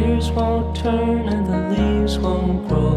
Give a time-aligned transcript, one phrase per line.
[0.00, 2.96] Gears won't turn and the leaves won't grow.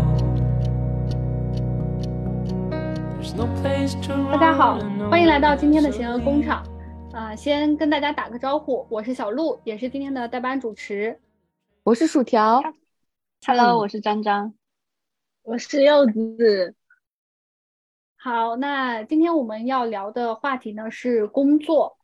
[3.18, 4.80] There's no place to 大家好
[5.10, 6.66] 欢迎来到今天的邪恶工厂。
[7.12, 11.20] 啊、先跟大家打个招呼，我是小鹿，也是今天的代班主持。
[11.84, 12.64] 我是薯条
[13.46, 14.54] ，Hello，我是张张。
[15.42, 16.74] 我是柚子。
[18.16, 21.98] 好，那今天我们要聊的话题呢是工作。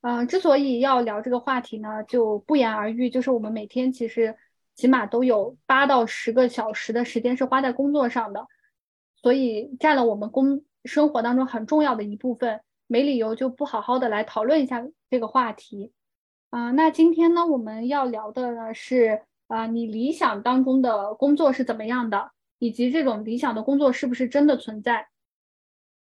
[0.00, 4.36] 嗯、之所以要聊这个话题呢，就不言而喻，就是我们每天其实
[4.76, 8.46] 起码都有八到十个小时的时间是花在工作上的，
[9.16, 15.92] 所以占了我们工生活当中很重要的一部分，没理由就不好好的来讨论一下这个话题。
[16.50, 25.08] 啊、那今天呢，我们要聊的呢是啊、你理想当中的工作是怎么样的，以及这种理想的工作是不是真的存在。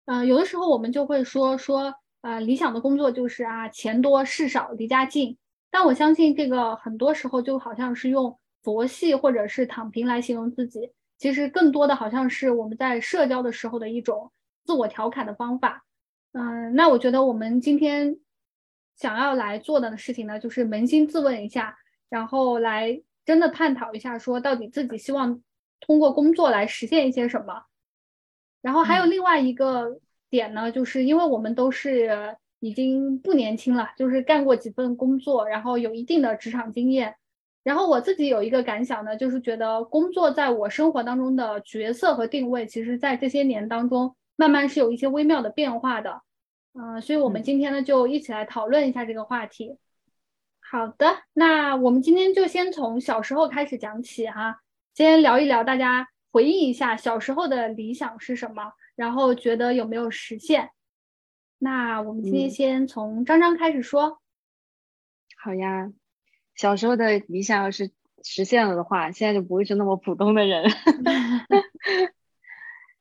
[0.07, 5.39] 呃，有的时候我们就会说说，呃，理想的工作就是啊，钱多事少，离家近。
[5.71, 14.31] 但我相信这个很多时候就好像是用佛系或者是躺平来形容自己，其实更多的好像是我们在社交的时候的一种
[14.65, 15.85] 自我调侃的方法。
[16.33, 18.19] 嗯、那我觉得我们今天
[18.97, 21.77] 想要来做的事情呢，就是扪心自问一下，
[22.09, 25.43] 然后来真的探讨一下，说到底自己希望
[25.81, 27.65] 通过工作来实现一些什么。
[28.61, 37.17] 然后还有另外一个点呢，就是因为我们都是已经不年轻了，就是干过几份工作，然后有一定的职场经验。
[37.63, 46.23] 然后我自己有一个感想呢，就是觉得工作在我生活当中的角色和定位，其实在这些年当中慢慢是有一些微妙的变化的。
[46.75, 49.77] 嗯、所以我们今天呢就一起来讨论一下这个话题。
[50.61, 54.63] 好的，那我们今天就先从小时候开始讲起哈，
[54.95, 60.71] 先聊一聊大家回忆一下小时候的理想是什么，然后觉得有没有实现。
[61.59, 64.19] 那我们今天嗯先从张张开始说。
[65.37, 65.93] 好呀，
[66.55, 67.91] 小时候的理想要是
[68.23, 70.65] 实现了的话，现在就不会是那么普通的人。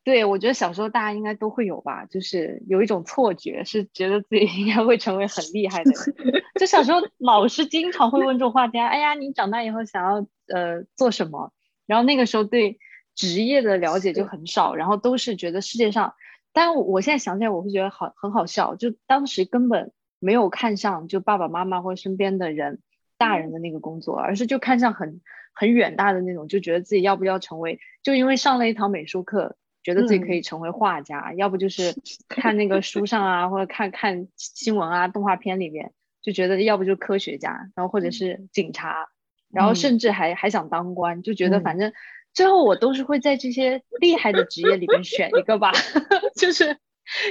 [0.04, 6.44] 对，我觉得小时候大家应该都会有吧，就是有一种错觉，是觉得自己应该会成为很厉害的人。
[6.60, 11.54] 就小时候老师经常会问这种话题啊，哎呀，你长大以后想要呃做什么？
[11.86, 12.80] 然后那个时候对
[13.14, 16.16] 职业的了解就很少，然后都是觉得世界上，
[16.52, 22.80] 但我我现在想起来，我会觉得好很好笑，就当时根本没有看上就爸爸妈妈或身边的人
[23.22, 25.22] 大人的那个工作，而是就看上很
[25.54, 31.94] 很远大的那种，就觉得自己要不要成为，就因为上了一堂美术课，觉得自己可以成为画家，要不就是
[32.28, 35.94] 看那个书上啊，或者看看新闻啊、动画片里面，
[36.24, 39.10] 就觉得要不就是科学家，然后或者是警察，
[39.52, 39.76] 然后嗯。
[39.76, 41.64] 甚至还还想当官，就觉得嗯。
[41.64, 41.94] 反正
[42.34, 45.72] 最后我都是会在这些厉害的职业里面选一个吧，
[46.36, 46.78] 就是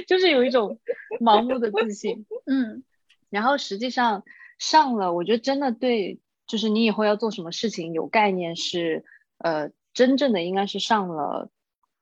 [0.07, 0.79] 就是有一种
[1.19, 2.25] 盲目的自信。
[2.47, 2.83] 嗯。
[3.29, 4.23] 然后实际上
[4.61, 9.03] 上了，我觉得真的对，就是你以后要做什么事情有概念是，
[9.39, 11.49] 呃，真正的应该是上了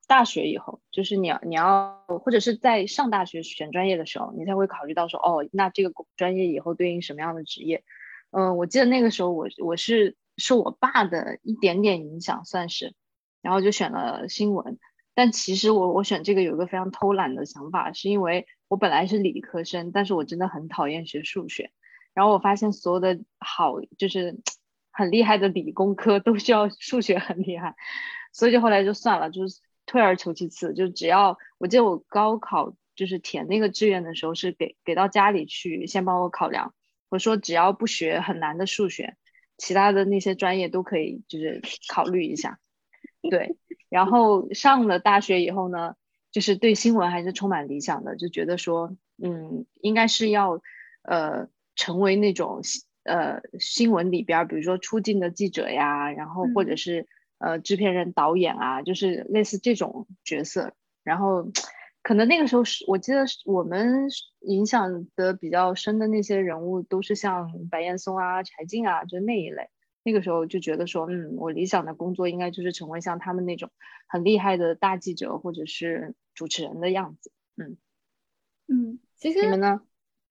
[0.06, 7.82] 大学以后，就是你要你要或者是在上大学选专业的时候，你才会考虑到说，哦，那这个专业以后对应什么样的职业。
[8.30, 12.92] 嗯、我记得那个时候我我是受我爸的一点点影响算是，
[13.40, 14.78] 然后就选了新闻。
[15.14, 21.70] 但其实我我选这个有一个非常偷懒的想法，是因为我本来是理科生，但是我真的很讨厌学数学。
[22.14, 24.38] 然后我发现所有的好就是
[24.92, 27.74] 很厉害的理工科都需要数学很厉害，
[28.32, 36.74] 所以就后来就算了，就是退而求其次，就只要我记得我高考就是填那个志愿的时候是给给到家里去先帮我考量，
[37.08, 39.16] 我说只要不学很难的数学，
[39.56, 42.58] 其他的那些专业都可以就是考虑一下。
[43.30, 43.56] 对，
[43.88, 45.94] 然后上了大学以后呢，
[46.30, 50.60] 就是对新闻还是充满理想的，就觉得说，嗯，应该是要
[51.02, 51.48] 呃
[51.80, 52.60] 成为那种
[53.04, 60.74] 呃新闻里边儿，比如说出镜的记者呀，然后或者嗯是呃制片人、导演啊，就是类似这种角色。
[61.02, 61.50] 然后
[62.02, 64.10] 可能那个时候是我记得是我们
[64.40, 69.70] 影响的比较深的那些人物，都是像白岩松啊、柴静啊，就那一类。
[70.02, 73.70] 那个时候就觉得说，嗯，我理想的工作应该就是成为像他们那种
[74.06, 77.32] 很厉害的大记者或者是主持人的样子。
[77.56, 77.78] 嗯
[78.68, 79.80] 嗯，其实你们呢？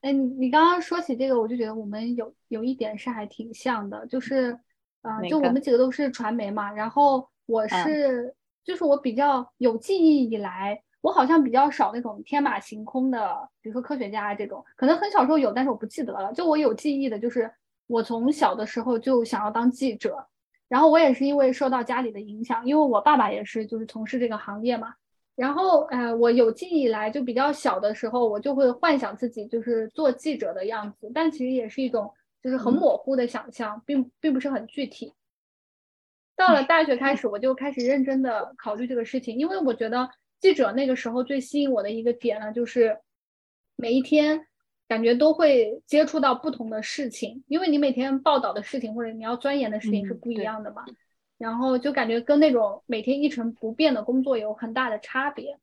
[0.01, 4.57] 哎，你你刚刚说起这个，我就觉得我们有有一点是还挺像的，就是，
[5.01, 16.31] 呃，就我们几个都是传媒嘛，然后我是，就是我比较有记忆以来，我好像比较少那种天马行空的，比如说科学家这种，可能很小时候有，但是我不记得了。
[16.31, 17.51] 就我有记忆的，就是
[17.87, 20.25] 我从小的时候就想要当记者，
[20.69, 24.93] 然后我也是因为受到家里的影响，因为我爸爸也是就是从事这个行业嘛。
[25.39, 32.13] 然后，呃，我有记忆以来就比较小的时候，我就会幻想自己就是做记者的样子，但其实也是一种
[32.43, 35.13] 就是很模糊的想象，并并不是很具体。
[36.35, 40.09] 到了大学开始，我就开始认真的考虑这个事情，因为我觉得
[40.41, 42.99] 记者那个时候最吸引我的一个点呢，就是
[43.77, 44.45] 每一天
[44.89, 50.83] 感觉都会接触到不同的事情，因为你每天报道的事情或者你要钻研的事情是不一样的嘛。
[51.39, 55.57] 然后就感觉跟那种每天一成不变的工作有很大的差别，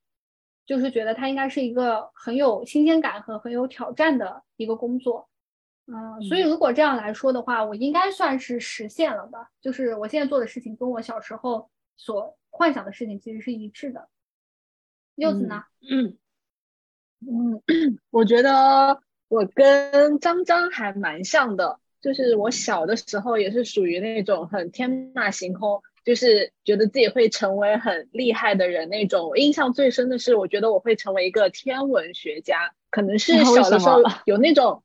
[0.64, 5.28] 就是觉得它应该是一个很有新鲜感和很有挑战的一个工作，
[5.86, 9.50] 嗯，所以如果这样来说的话，我应该算是实现了吧？
[9.60, 14.08] 就是我现在做的事情跟我小时候所幻想的事情其实是一致的。
[15.14, 15.62] 柚子呢？
[15.88, 16.16] 嗯
[17.20, 17.62] 嗯，
[18.10, 21.78] 我觉得我跟张张还蛮像的。
[22.06, 29.36] 就是我小的时候也是属于那种很天马行空，就是觉得自己会成为很厉害的人那种。
[29.36, 34.84] 印象最深的是，我觉得我会成为一个天文学家，可能是 小的时候有那种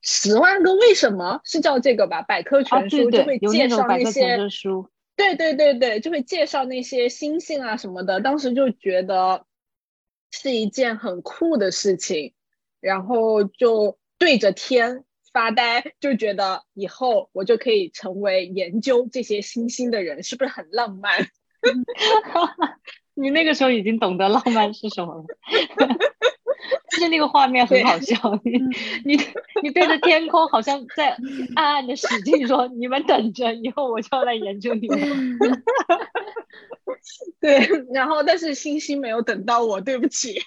[0.00, 8.22] 十万个为什么是叫这个吧，百科全书就会介绍那些书，对对对对，就会介绍那些星星啊什么的。
[8.22, 9.44] 当时就觉得
[10.30, 12.32] 是一件很酷的事情，
[12.80, 15.04] 然后就对着天。
[15.32, 21.28] 发呆就觉得以后我就可以成为研究这些星星的人，是不是很浪漫？
[23.14, 25.24] 你那个时候已经懂得浪漫是什么了，
[26.90, 28.16] 就是那个画面很好笑。
[28.42, 28.52] 你
[29.04, 29.20] 你
[29.62, 31.16] 你对着天空，好像在
[31.54, 35.38] 暗暗的使劲说：“你们等着，以后我就要来研究你们。”
[37.40, 40.40] 对，然后但是星星没有等到我，对不起。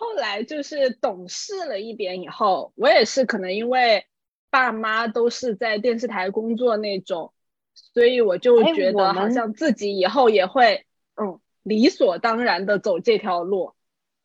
[0.00, 4.06] 后来就是懂事了一点以后，我也是可能因为
[4.48, 7.34] 爸妈都是在电视台工作那种，
[7.74, 10.86] 所以我就觉得好像自己以后也会
[11.16, 13.74] 嗯理所当然的走这条路，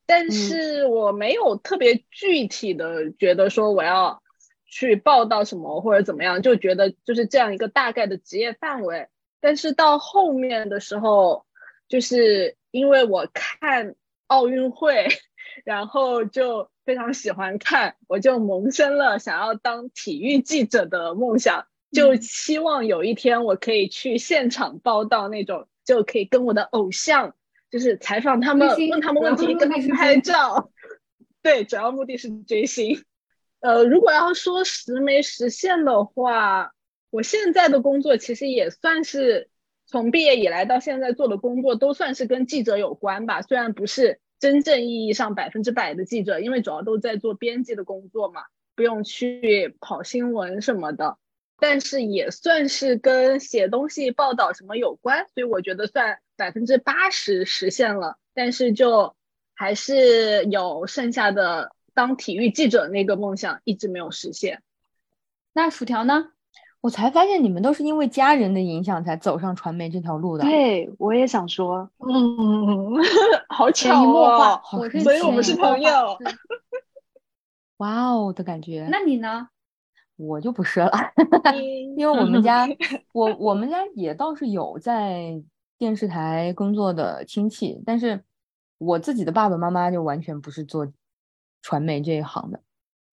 [0.05, 4.23] 但是我没有特别具体的觉得说我要
[4.65, 9.09] 去报道什么或者怎么样，就觉得就是这样一个大概的职业范围。
[9.41, 11.45] 但是到后面的时候，
[11.89, 13.93] 就是因为我看
[14.27, 15.07] 奥运会。
[15.63, 27.35] 然后就非常喜欢看，我就萌生了想要当体育记者的梦想，就希望有一天我可以去现场报道那种，就可以跟我的偶像，
[27.71, 30.71] 就是采访他们，问他们问题，跟他们拍照。
[31.41, 33.05] 对，主要目的是追星。
[33.61, 36.73] 呃，如果要说实没实现的话，
[37.11, 39.49] 我现在的工作其实也算是
[39.95, 44.19] 从毕业以来到现在做的工作都算是跟记者有关吧，虽然不是。
[44.37, 48.41] 真正意义上百分之百的记者，因为主要都在做编辑的工作嘛，
[48.75, 51.17] 不用去跑新闻什么的，
[51.57, 58.17] 但是也算是跟写东西、报道什么有关，所以我觉得算百分之八十实现了。
[58.33, 59.15] 但是就
[59.53, 64.61] 还是有剩下的当体育记者那个梦想一直没有实现。
[65.53, 66.33] 那薯条呢？
[66.85, 70.43] 我才发现你们都是因为家人的影响才走上传媒这条路的。
[70.43, 72.93] 对，我也想说，嗯，
[73.49, 74.61] 好巧哦，
[75.01, 76.15] 所以我们是朋友。
[77.77, 78.87] 哇哦的感觉。
[78.91, 79.47] 那你呢？
[80.15, 80.91] 我就不是了，
[81.97, 82.67] 因为我们家，
[83.13, 85.41] 我我们家也倒是有在
[85.79, 88.23] 电视台工作的亲戚，但是
[88.77, 90.87] 我自己的爸爸妈妈就完全不是做
[91.63, 92.59] 传媒这一行的。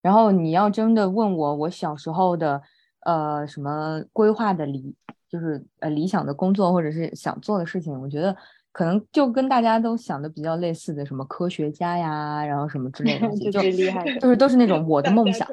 [0.02, 2.61] 然后你要真的问我，我小时候的。
[3.04, 4.94] 呃，什么规划的理，
[5.28, 8.37] 就是呃理想的工作或者是想做的事情，我觉得
[8.71, 15.49] 可能就跟大家都想的比较类似的，什么科学家呀，然后什么之类的， 就厉害，就是都是那种我的梦想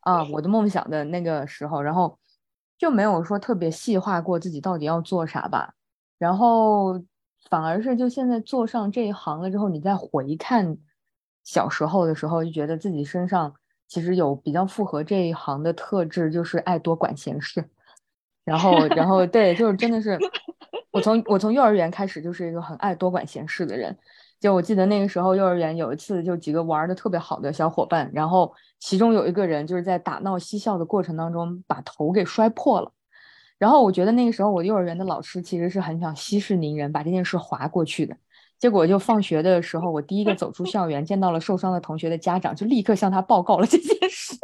[0.00, 2.18] 啊，我的梦想的那个时候，然后
[2.76, 5.74] 就没有说特别细化过自己到底要做啥吧，
[6.18, 7.02] 然后
[7.48, 10.76] 反而是就现在做上这一行了之后，你再回看
[11.42, 13.54] 小时候的时候，就觉得自己身上。
[13.94, 17.64] 其实有比较符合这一行的特质，就是爱多管闲事。
[18.44, 20.18] 然后，然后 对，就是真的是
[20.90, 23.96] 我从我从幼儿园开始就是一个很爱多管闲事的人。
[24.40, 32.90] 就我记得那个时候，幼儿园有一次，就几个玩的特别好的小伙伴，然后其中有一个人就是在打闹嬉笑的过程当中把头给摔破了。
[33.58, 38.16] 然后我觉得那个时候我幼儿园的老师其实是很想息事宁人，把这件事划过去的。
[38.64, 44.34] 结果就放学的时候，我第一个走出校园，见到了受伤的同学的家长，就立刻向他报告了这件事。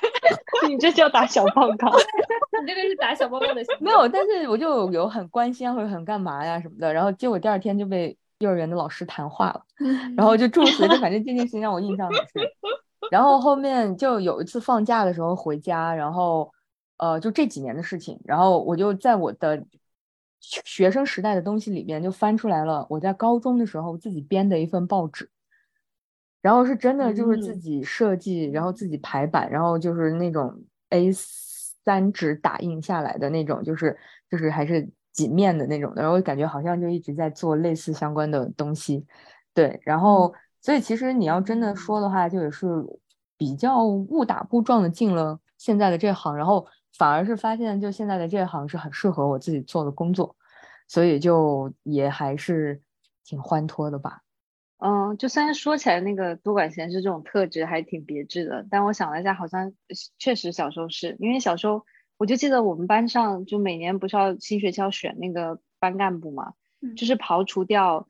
[0.66, 1.92] 你这叫打小报告？
[2.62, 3.62] 你这个是打小报告的？
[3.78, 9.62] 没有，但是我就有很关心或者很干嘛呀什么的，然后结果第二天就被幼儿园的老师谈话了，
[10.16, 12.42] 然后就诸如此类，反正这件事情让我印象很深。
[13.12, 16.50] 然后后面就有一次放假的时候回家，然后
[16.96, 19.62] 呃，就这几年的事情，然后我就在我的
[20.40, 25.30] 学生时代的东西里边就翻出来了，我在高中的时候自己编的一份报纸。
[26.40, 33.98] 然后是真的，就是自己设计，然后自己排版，然后就是那种 A 三纸打印下来的那种，就是
[34.30, 36.00] 就是还是几面的那种的。
[36.00, 39.04] 然后感觉好像就一直在做类似相关的东西，
[39.52, 39.80] 对。
[39.82, 42.66] 然后所以其实你要真的说的话，就也是
[43.36, 46.64] 比较误打误撞的进了现在的这行，然后
[46.98, 50.36] 反而是发现就现在的这行是很适合我自己做的工作，
[50.88, 52.82] 所以就也还是
[53.24, 54.22] 挺欢脱的吧。
[54.78, 59.72] 嗯，就虽然说起来那个多管闲事这种特质还挺别致的，但我想了一下，好像
[60.18, 61.84] 确实小时候是因为小时候
[62.16, 66.54] 我就记得我们班上就每年不是要新学期要选那个班干部嘛，
[66.96, 68.08] 就是刨除掉，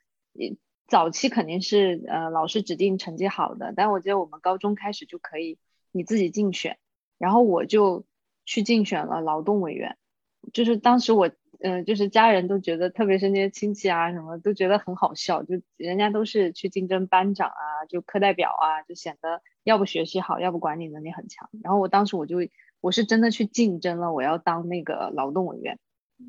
[0.87, 5.59] 早期肯定是呃老师指定成绩好的，但我记得我们高中开始就可以
[5.93, 6.79] 你自己竞选，
[7.19, 8.05] 然后我就
[8.49, 9.99] 去竞选了劳动委员，
[10.55, 11.31] 就是当时我。
[11.61, 15.43] 嗯，就是家人都觉得，特别是那些亲戚啊，什么都觉得很好笑。
[15.43, 21.51] 就人家都是去竞争班长啊，就课代表啊，就显得要不学习好，要不管理能力很强。
[21.61, 22.37] 然后我当时我就
[22.81, 25.81] 我是真的去竞争了，我要当那个劳动委员，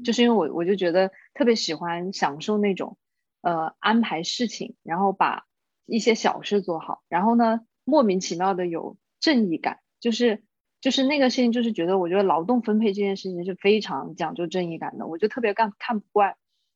[0.03, 2.97] 就是因为我我就觉得特别喜欢享受那种
[3.41, 5.43] 呃安排事情，然后把
[5.85, 10.41] 一些小事做好，然后呢莫名其妙的有正义感，就是。
[10.81, 15.07] 就是那个事情，就是觉得，我觉得劳动分配这件事情是非常讲究正义感的。
[15.07, 16.35] 我就特别干看不惯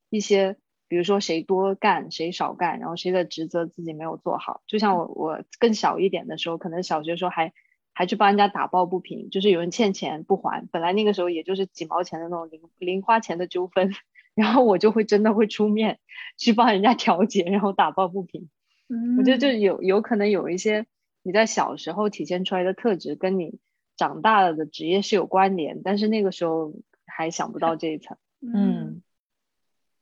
[0.09, 0.57] 一些，
[0.89, 4.61] 比如说谁多干谁少干，然后谁的职责自己没有做好。
[4.67, 7.53] 就像我我更小一点的时候，可能小学时候还
[7.93, 13.93] 还去帮人家打抱不平，就是有人欠钱不还，本来那个时候也就是几毛钱的那种零零花钱的纠纷，
[14.35, 15.99] 然后我就会真的会出面
[16.37, 18.49] 去帮人家调解，然后打抱不平。
[18.89, 20.85] 嗯，我觉得就有有可能有一些
[21.21, 23.59] 你在小时候体现出来的特质跟你。
[23.95, 26.73] 长大了的职业是有关联，但是那个时候
[27.05, 28.17] 还想不到这一层。
[28.41, 29.01] 嗯，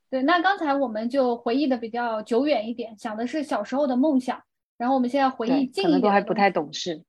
[0.09, 0.23] 对。
[0.23, 4.41] 那刚才我们就回忆的比较久远一点，想的是小时候的梦想。
[4.77, 7.03] 然后我们现在回忆近一点，可能都还不太懂事。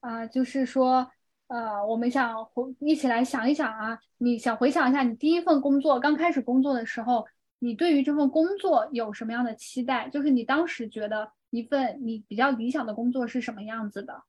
[0.00, 1.08] 啊，就是说，
[1.46, 7.24] 呃，我们想回一起来想一想啊，你想回想一下你第一份工作刚开始工作的时候，
[7.60, 10.08] 你对于这份工作有什么样的期待？
[10.08, 14.24] 就是你当时觉得一份你比较理想的工作是什么样子的？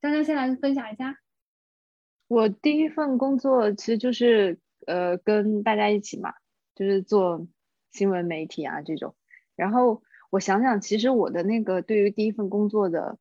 [0.00, 1.18] 张张先来分享一下。
[2.32, 6.32] 我第一份工作其实就是呃跟大家一起嘛，
[6.74, 7.46] 就是做
[7.90, 9.14] 新闻媒体啊这种。
[9.54, 13.18] 然后我想想，其实我的那个对于第一份工作的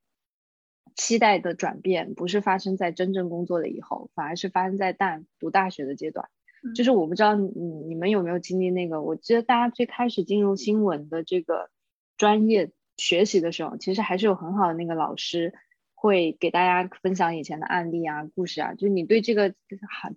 [0.96, 6.30] 期待的转变，不是发生在真正工作了以后，反而是发生在大读大学的阶段。
[6.74, 7.50] 就是我不知道你
[7.90, 9.02] 你们有没有经历那个？
[9.02, 11.70] 我记得大家最开始进入新闻的这个
[12.16, 15.54] 专业学习的时候，其实还是有很好的那个老师。
[16.02, 19.54] 会给大家分享以前的案例啊、故事啊，就你对这个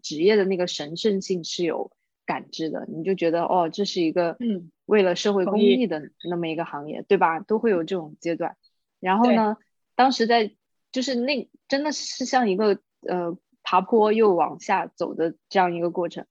[0.01, 1.93] 职业的那个神圣性是有
[2.25, 7.39] 感知的，你就觉得哦，这是一个嗯，为了社会公益的那么一个行业，对吧？
[7.41, 8.57] 都会有这种阶段。
[8.99, 9.59] 然后呢，
[9.95, 10.55] 当时在
[10.91, 16.25] 就是那真的是像一个呃爬坡又往下走的这样一个过程。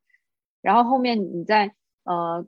[0.64, 2.48] 然后后面你在呃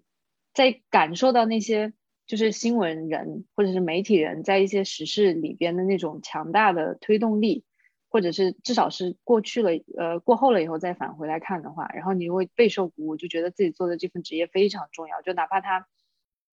[0.55, 1.93] 在感受到那些。
[2.27, 7.63] 就是新闻人或者是媒体人在一些时事里边的那种强大的推动力，
[8.09, 15.21] 或者是至少是过去了呃过后了以后再返回来看的话，然后你会备受鼓舞，就觉得自己做的这份职业非常重要。
[15.21, 15.87] 就哪怕它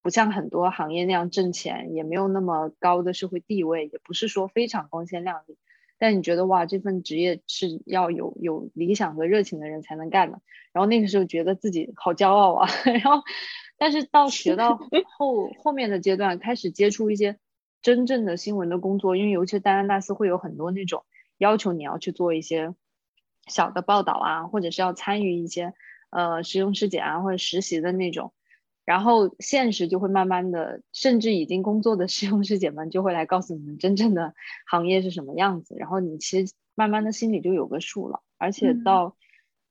[0.02, 5.56] 不像很多行业那样挣钱，也没有那么高的社会地位，也不是说非常光鲜亮丽，
[6.02, 10.40] 但你觉得哇，这份职业是要有有理想和热情的人才能干的。
[10.72, 13.22] 然后那个时候觉得自己好骄傲啊， 然后。
[13.78, 14.76] 但是到学到
[15.18, 17.38] 后后面的阶段，开始接触一些
[17.80, 21.04] 真正的新闻的工作，因为尤其大三大四会有很多那种
[21.36, 22.74] 要求你要去做一些
[23.48, 25.74] 小的报道啊，或者是要参与一些
[26.10, 28.32] 呃实用师姐啊或者实习的那种，
[28.84, 34.34] 然后现实就会慢慢的，甚至已经工作的师兄师姐们就会来告诉你们真正的
[34.66, 39.16] 行业是什么样子，然后你其实慢慢的心里就有个数了，而且到。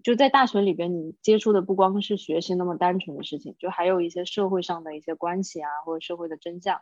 [0.04, 6.82] 就在大学里边，你接触的不光是学习那么单纯的事情，就还有一些社会上的一些关系啊，或者社会的真相，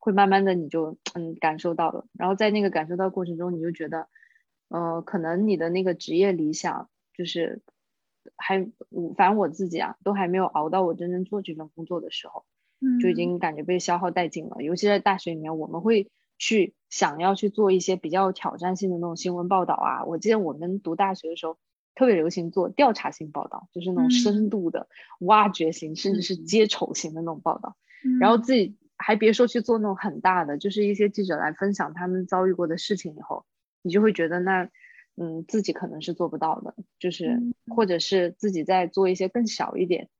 [0.00, 2.08] 会慢慢的你就嗯感受到了。
[2.18, 4.08] 然后在那个感受到过程中，你就觉得，
[4.68, 7.62] 呃，可能你的那个职业理想就是
[8.36, 8.58] 还，
[9.16, 12.44] 反正我自己啊，都还没有熬到我真正做这份工作的时候。
[13.00, 14.62] 就已经感觉被消耗殆尽了。
[14.62, 20.04] 尤其在大学里面，我们会去想要去做一些比较挑战性的那种新闻报道啊。
[20.04, 21.56] 我记得我们读大学的时候，
[21.94, 24.88] 特别流行做调查性报道，就是那种深度的
[25.20, 27.78] 挖掘型，甚至是揭丑型的那种报道。
[28.20, 33.46] 然后自己还别说去做那种很大的，就是一些记者来分享他们遭遇过的事情以后，
[33.80, 34.68] 你就会觉得那。
[35.18, 37.40] 嗯，自己可能是做不到的，就是
[37.74, 40.10] 或者是自己在做一些更小一点。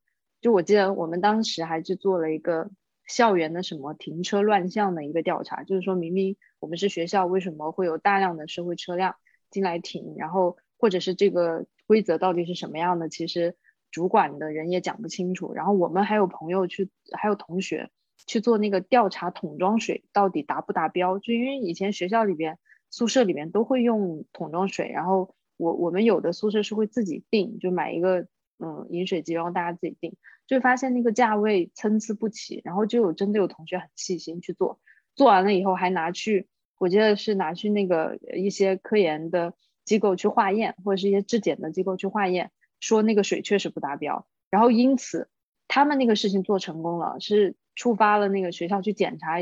[0.41, 2.71] 就我记得我们当时还去做了一个
[3.07, 9.17] 校园的什么停车乱象的一个调查，就是说明明我们是学校，为什么会有大量的社会车辆
[9.50, 10.15] 进来停？
[10.17, 13.11] 然后或者是这个规则到底是什么样的？
[13.11, 13.55] 其实
[13.91, 15.53] 主管的人也讲不清楚。
[15.53, 17.91] 然后我们还有朋友去，还有同学
[18.26, 21.19] 去做那个调查，桶装水到底达不达标？
[21.19, 22.59] 就因为以前学校里边。
[22.90, 28.26] 宿舍里面都会用桶装水，然后我我们有的宿舍是会自己订，就买一个
[28.59, 30.14] 嗯饮水机，然后大家自己订，
[30.47, 34.81] 就发现那个价位参差不齐，然后就有真的有同学很细心去做，
[35.14, 42.50] 做完了以后还拿去，我记得是拿去那个一些科研的机构去化验，或者是一些质检的机构去化验，
[42.81, 45.28] 说那个水确实不达标，然后因此
[45.69, 49.38] 他们那个事情做成功了，是触发了那个学校去检查。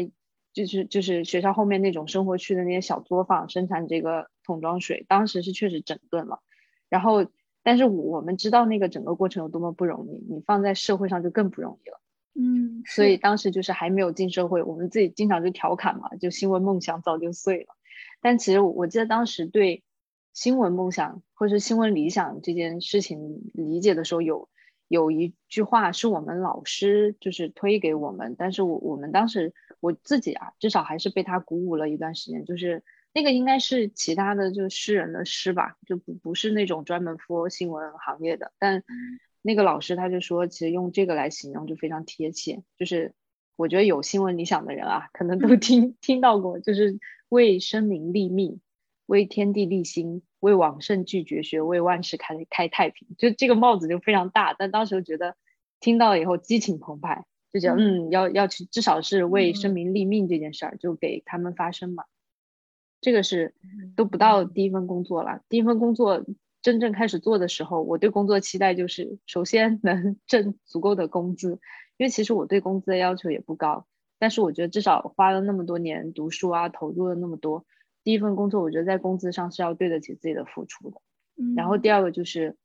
[0.54, 6.40] 就是就是学校后面那种生活区的那些小作坊生产这个桶装水，当时是确实整顿了，
[6.88, 7.26] 然后
[7.64, 12.00] 但是我们知道那个整个过程有多么不容易，你放在社会上就更不容易了。
[12.37, 17.75] 嗯，所以当时就是还没有进社会，我们自己经常就调侃嘛，就新闻梦想早就碎了。
[18.20, 19.82] 但其实我记得当时对
[20.32, 24.49] 新闻梦想或是新闻理想这件事情理解的时候，有
[24.87, 29.52] 有一句话是我们老师就是推给我们，但是我我们当时。
[29.84, 32.46] 我自己啊，至少还是被他鼓舞了一段时间。
[32.46, 38.52] 就是那个应该是其他的，就诗人的诗吧，就不不是那种专门 for 新闻行业的。
[38.58, 38.82] 但
[39.42, 42.62] 那个老师他就说，其实用这个来形容就非常贴切。
[42.78, 43.12] 就是
[43.56, 46.98] 我觉得有新闻理想的人啊，可能都听听到过，就是
[47.28, 48.62] 为生民立命，
[49.04, 53.06] 为天地立心，为往圣继绝学，为万世开开太平。
[53.18, 55.37] 就这个帽子就非常大，但当时觉得
[55.78, 57.26] 听到以后激情澎湃。
[57.54, 62.02] 就讲嗯，要要去，至少是为生民立命这件事儿，就给他们发声嘛。
[63.00, 63.54] 这个是
[63.94, 66.24] 都不到第一份工作了，第一份工作
[66.62, 71.60] 真正开始做的时候，我对工作期待就是首先能 挣足够的工资，
[71.96, 73.86] 因为其实我对工资的要求也不高，
[74.18, 77.64] 但是我觉得至少花了那么多年读书啊，投入了那么多，
[78.02, 81.00] 第一份工作我觉得在工资上是要对得起自己的付出的。
[81.54, 82.56] 然后第二个就是。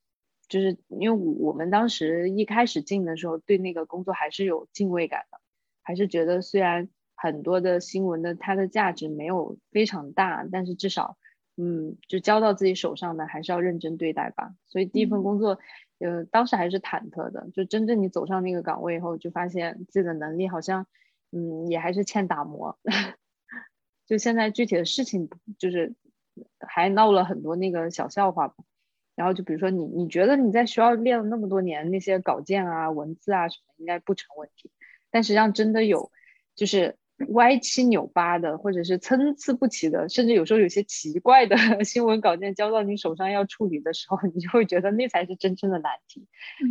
[0.49, 5.39] 就是因为我们当时一开始进的时候，对那个工作还是有敬畏感的，
[5.83, 11.17] 还是觉得虽然很多的新闻的它的价值没有非常大，但是至少，
[11.55, 14.55] 嗯，就交到自己手上的还是要认真对待吧。
[14.65, 15.59] 所以第一份工作，
[15.99, 17.47] 呃，当时还是忐忑的。
[17.53, 20.87] 就真正你走上那个岗位以后，就发现自己的能力好像，
[21.31, 22.79] 嗯，也还是欠打磨。
[24.07, 25.93] 就现在具体的事情，就是
[26.59, 28.55] 还闹了很多那个小笑话吧。
[29.19, 34.71] 然后就比如说你，你觉得你在学校练了那么多年那些稿件啊、文字啊什么，应该不成问题。
[35.11, 36.09] 但实际上真的有，
[36.55, 36.95] 就是
[37.31, 46.25] 歪七扭八的，或者是参差不齐的，甚至有时候有些奇怪的 新闻稿件交到你手上要处理的时候，你就会觉得那才是真正的难题。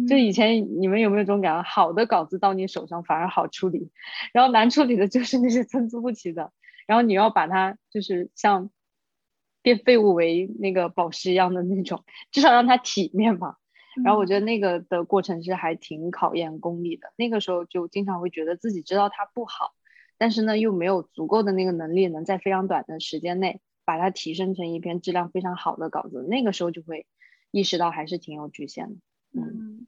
[0.09, 1.63] 就以前你们有没有这种感觉？
[1.63, 3.91] 好的稿子到你手上反而好处理，
[4.33, 6.51] 然后难处理的就是那些参差不齐的，
[6.87, 8.71] 然后你要把它就是像。
[9.63, 13.57] 变废物为那个宝石一样的那种，至少让它体面吧。
[14.05, 17.13] 然后我觉得那个的过程是还挺考验功力的。
[17.17, 19.73] 那个时候就经常会觉得自己知道它不好，
[20.19, 26.25] 但是呢又没有足够的那个能力，能在非常短的时间内把它提升成一篇质量非常好的稿子。
[26.29, 27.07] 那个时候就会
[27.51, 28.97] 意识到还是挺有局限的。
[29.33, 29.87] 嗯，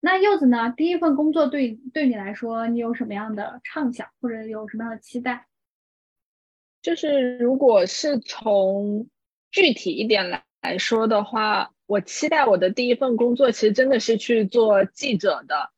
[0.00, 0.74] 那柚子呢？
[0.76, 5.46] 第一份工作对对你来说，你有什么样的畅想或者有什么样的期待？
[6.82, 9.06] 就是如果是从
[9.52, 15.70] 具体一点来来说的话，我期待我的第一份工作其实真的是去做记者的，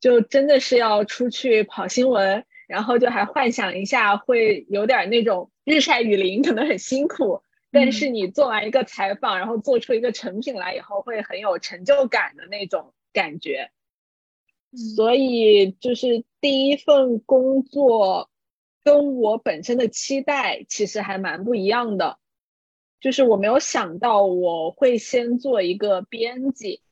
[0.00, 13.70] 就真的是要出去跑新闻，然后就还幻想一下会有点那种日晒雨淋，可能很辛苦，但是你做完一个采访，然后做出一个成品来以后，会很有成就感的那种感觉。
[14.94, 18.28] 所以就是第一份工作。
[18.84, 22.18] 跟我本身的期待其实还蛮不一样的，
[23.00, 26.82] 就是我没有想到我会先做一个编辑，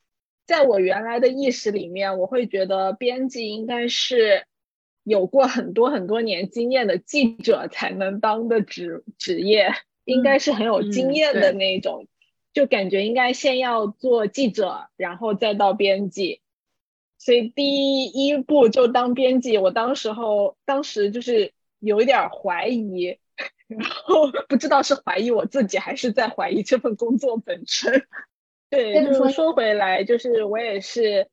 [0.47, 4.47] 在我原来的意识里面，我会觉得编辑应该是
[5.05, 9.73] 有过很多很多年经验的记者才能当的职职业，
[10.05, 12.07] 应该是很有经验的那种，
[12.53, 16.41] 就感觉应该先要做记者，然后再到编辑。
[17.19, 21.53] 所以第一步就当编辑，我当时候当时就是
[21.83, 23.19] 有一点怀疑，
[23.67, 28.07] 然后不知道是怀疑我自己还是在怀疑这份工作本身。
[28.71, 31.29] 对，就是说回来，就是我也是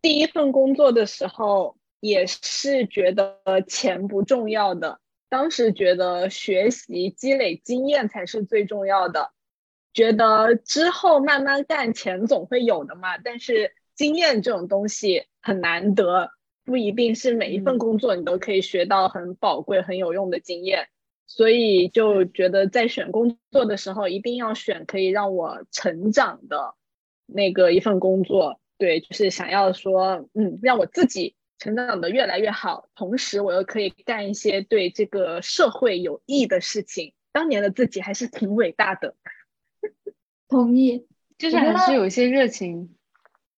[0.00, 5.00] 第一份工作的时候，也是觉得钱不重要的。
[5.28, 9.32] 当时觉得学习积累经验才是最重要的，
[9.92, 13.18] 觉得之后慢慢干，钱总会有的嘛。
[13.18, 16.30] 但是经验这种东西很难得，
[16.66, 20.88] 不一定是每一份工作你都可以学到很宝贵、很有用的经验。
[21.28, 26.74] 所以就觉得在选工作的时候，一定要选可以让我成长的
[27.26, 28.60] 那个一份工作。
[28.78, 37.12] 对，就是想要说，嗯，让我自己成长的越来越好，同时我又可以干一些对这个社会有益的事情。
[37.32, 39.14] 当年的自己还是挺伟大的。
[40.48, 41.06] 同意，
[41.38, 42.94] 就是还是有一些热情。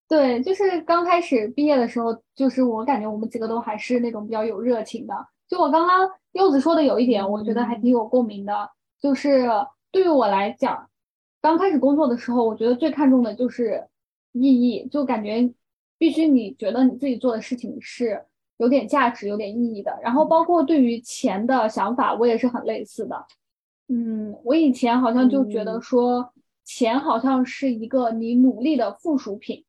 [0.09, 5.15] 对，就是刚开始毕业的时候，就是我感觉我们几个都还是那种比较有热情的。
[5.47, 8.71] 就我刚刚柚子说的有一点，我觉得还挺有共鸣的。
[9.01, 9.47] 就是
[9.93, 10.89] 对于我来讲，
[11.43, 13.87] 刚开始工作的时候，我觉得最看重的就是
[14.33, 15.53] 意义，就感觉
[15.99, 18.25] 必须你觉得你自己做的事情是
[18.57, 19.99] 有点价值、有点意义的。
[20.03, 23.27] 然后包括对于钱的想法，我也是很类似的。
[23.89, 26.33] 嗯，我以前好像就觉得说，
[26.65, 29.65] 钱好像是一个你努力的附属品，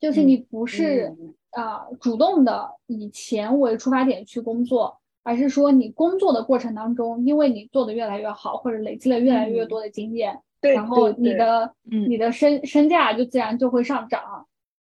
[0.00, 1.14] 就是你不是。
[1.50, 14.46] 啊，主动的以钱为出发点去工作，而是说你工作的过程当中，因为你做的越来越好，或者累积了越来越多的经验，对然后你的你的身身价就自然就会上涨。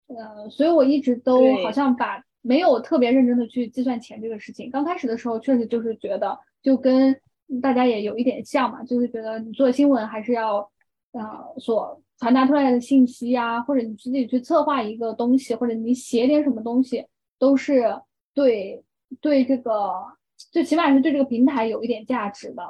[0.08, 4.69] 呃，所以我一直都好像把没有特别认真的去计算钱这个事情。
[4.69, 7.17] 刚开始的时候，确实就是觉得就跟
[7.62, 10.69] 大家也有一点像嘛，就是觉得你做新闻还是要
[11.13, 11.24] 呃
[11.58, 12.02] 所。
[12.19, 17.05] 传达出来的信息呀，或者你自己去策划一个东西，或者你写点什么东西，
[17.38, 17.95] 都是
[18.34, 18.84] 对
[19.21, 19.91] 对这个，
[20.51, 22.62] 最起码是对这个平台有一点价值的。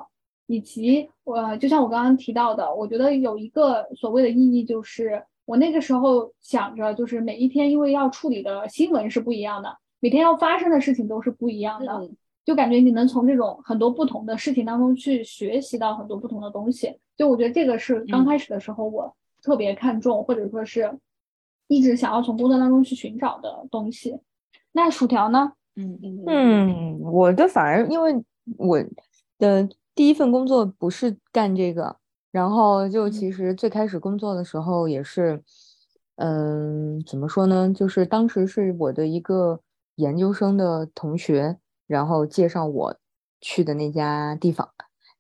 [0.52, 12.10] 以及我就像我刚刚提到的，我觉得有一个所谓的意义，就是我那个时候想着，就是每一天因为要处理的新闻是不一样的，每天要发生的事情都是不一样的，
[12.44, 16.96] 就感觉你能从这种很多不同的事情当中去学习到很多不同的东西。
[17.16, 19.16] 就我觉得这个是刚开始的时候我。
[19.42, 20.98] 特别看重，或者说是
[21.68, 24.20] 一直想要从工作当中去寻找的东西。
[24.72, 25.54] 那薯条呢？
[25.76, 28.14] 嗯嗯嗯，我的反而因为
[28.58, 28.84] 我
[29.38, 31.96] 的第一份工作不是干这个，
[32.32, 35.42] 然后就其实最开始工作的时候也是，
[36.18, 37.72] 嗯，怎么说呢？
[37.74, 39.62] 就是当时是我的一个
[39.96, 42.96] 研究生的同学，然后介绍我
[43.40, 44.70] 去的那家地方，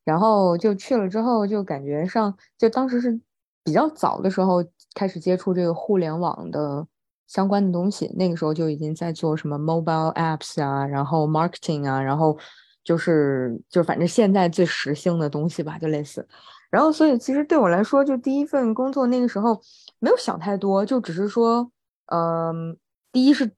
[0.03, 3.21] 然后就去了之后就感觉上，就当时是。
[3.63, 4.63] 比较早的时候
[4.95, 6.87] 开始接触这个互联网的
[7.27, 12.35] 相关的东西，那个时候就已经在做什么 mobile apps 啊，然后 marketing 啊，然后
[12.83, 16.27] 就是就反正现在最时兴的东西吧，就类似。
[16.71, 19.61] 然后所以其实对我来说，就第一份工作那个时候
[19.99, 21.71] 没有想太多，就只是说，
[22.07, 22.77] 嗯，
[23.11, 23.51] 第一是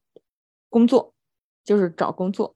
[0.69, 1.13] 工作，
[1.63, 2.55] 就是找工作，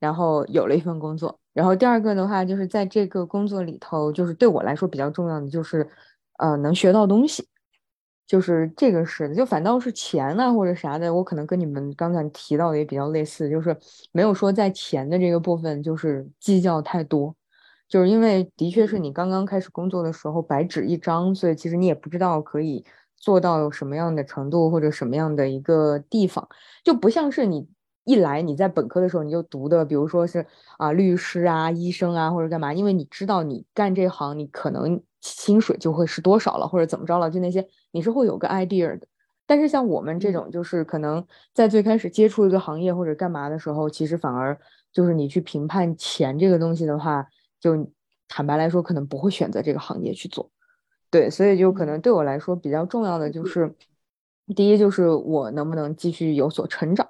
[0.00, 1.38] 然后有了一份工作。
[1.52, 5.88] 然后第二个的话，就是在这个工作里头，就是对我来说比较重要的就是。
[6.38, 7.46] 呃，能学到东西，
[8.26, 13.76] 就是这个是的，就反倒是钱呢或者啥的，我可能跟你们刚才提到的也比较类似，就是
[14.12, 17.34] 没有说在钱的这个部分就是计较太多，
[17.88, 22.84] 就是因为的确是你刚刚开始工作的时候白纸一张，所以其实你也不知道可以
[23.16, 26.48] 做到什么样的程度或者什么样的一个地方，
[26.84, 27.68] 就不像是你
[28.04, 30.44] 一来你在本科的时候你就读的，比如说是
[30.78, 35.00] 啊律师啊、医生啊或者干嘛，因为你知道你干这行你可能。
[35.20, 37.30] 薪水就会是多少了，或者怎么着了？
[37.30, 39.06] 就那些你是会有个 idea 的。
[39.48, 41.24] 但是像我们这种，就是可能
[41.54, 44.58] 在最开始接触一个行业或者干嘛的时候，其实反而
[44.92, 47.24] 就是你去评判钱这个东西的话，
[47.60, 47.88] 就
[48.26, 50.50] 坦白来说，可能不会选择这个行业去做。
[51.10, 53.72] 对，所以就可能对我来说比较重要的就是，
[54.56, 57.08] 第一就是我能不能继续有所成长，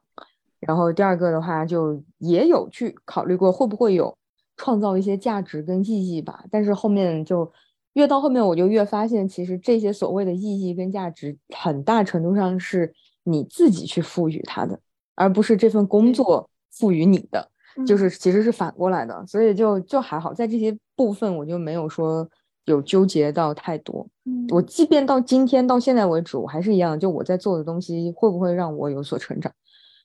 [0.61, 4.15] 然后第二个的话就也有去考虑过会不会有
[4.59, 6.45] 创造一些价值跟意义吧。
[6.51, 7.51] 但是后面就。
[7.97, 12.93] 越到后面，我就越发现，其实这些所谓的意义跟价值，很大程度上是
[13.25, 14.79] 你自己去赋予它的，
[15.15, 17.49] 而不是这份工作赋予你的，
[17.87, 19.27] 就是其实是反过来的。
[19.27, 22.29] 所以就就还好，在这些部分我就没有说
[22.67, 24.07] 有纠结到太多。
[24.51, 29.51] 我即便到今天到现在为止，我还是一样，就我在做的东西会不会让我有所成长，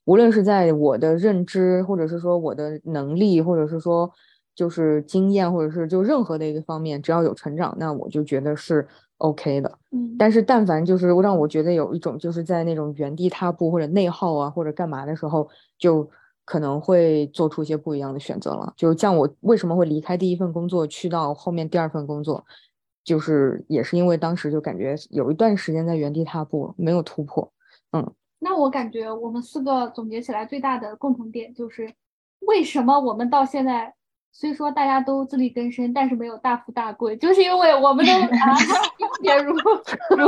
[0.06, 4.10] 无论是在我的认知，或者是说我的能力，或者是说。
[4.54, 8.86] 就是经验或者是就任何的一个方面，只要有成长，那我就觉得是
[9.18, 9.80] OK 的。
[9.92, 16.08] 嗯，但是但凡就是让我觉得有一种就是在那种原地踏步或者内耗啊或者干嘛的时候，就
[16.44, 18.74] 可能会做出一些不一样的选择了。
[18.76, 22.44] 就像我为什么会离开第一份工作去到后面第二份工作，
[23.04, 27.50] 就是也是因为当时就感觉有一段时间在原地踏步，没有突破。
[27.94, 31.94] 嗯，那我感觉我们四个总结起来最大的共同点就是，
[32.42, 33.94] 为什么我们到现在。
[34.34, 38.58] 虽说大家都自力更生，但是没有大富大贵，就是因为我们都啊，
[39.22, 40.26] 也如如粪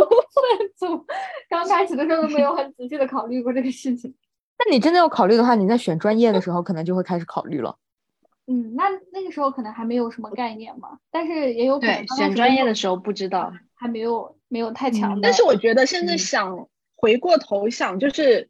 [0.78, 1.06] 土。
[1.50, 4.14] 刚开始的时候都没有很仔细的考虑过这个事情。
[4.60, 7.76] 那你真的要考虑的话，你在选专业的时候可能就会开始考虑了。
[8.46, 15.22] 嗯，那那个时候可能还没有什么概念嘛，但是也有可能选专业的时候不知道，还没有没有太强。
[15.22, 18.50] 但是我觉得现在想回过头想，就是。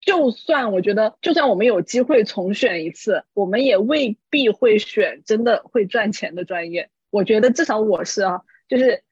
[0.00, 6.90] 就算我觉得，就算我们有机会重选一次，我们也未必会选真的会赚钱的专业。
[7.10, 9.02] 我觉得至少我是啊，就是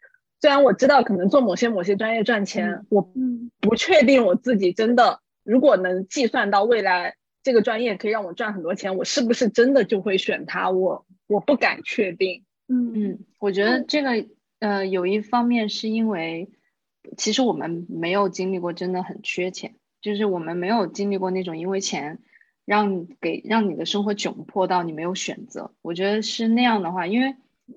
[0.41, 3.03] 虽然我知道可能做某些某些专业赚钱，我
[3.61, 10.71] 不确定我自己真的如果能计算到未来这个专业可以让我赚很多钱，我是不是真的就会选它？
[10.71, 12.45] 我我不敢确定。
[12.69, 14.27] 嗯嗯，我觉得这个
[14.61, 16.51] 呃有一方面是因为
[17.17, 19.75] 其实我们没有经历过真的很缺钱。
[20.05, 22.19] 就是我们没有经历过那种因为钱
[22.67, 25.73] 让给让你的生活窘迫到你没有选择。
[25.81, 27.35] 我觉得是那样的话，因为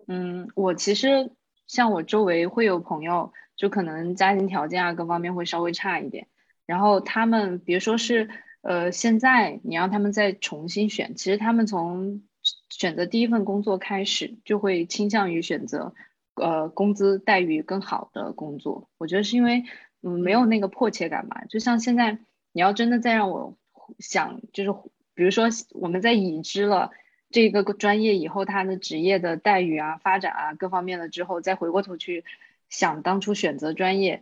[0.07, 1.31] 嗯，我其实
[1.67, 6.27] 像我周围会有朋友，就可能家庭条件啊各方面会稍微差一点，
[6.65, 8.29] 然后他们别说是
[8.61, 12.23] 呃现在你让他们再重新选，其实他们从
[12.69, 15.93] 选择第一份工作开始就会倾向于选择
[16.35, 18.89] 呃工资待遇更好的工作。
[18.97, 19.63] 我觉得是因为。
[20.01, 21.43] 嗯，没有那个迫切感吧？
[21.49, 22.19] 就像现在，
[22.51, 23.57] 你要真的再让我
[23.99, 24.71] 想，就是
[25.13, 26.91] 比如说我们在已知了
[27.29, 32.23] 这个专业以后，他的职业的待遇啊、发展啊各方面了之后，再回过头去
[32.69, 34.21] 想当初选择专业，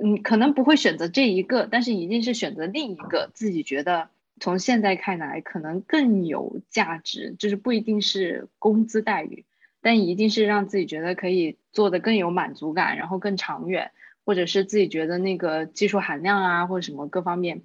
[0.00, 4.10] 嗯，可能不会选择这一个，但是一定是选择另一个自己觉得
[4.40, 9.46] 从现在看来可能更有价值，就是不一定是工资待遇，
[9.80, 13.92] 但一定是让自己觉得可以做的更有满足感，然后更长远。
[14.24, 17.62] 或者是自己觉得那个技术含量啊，或者什么各方面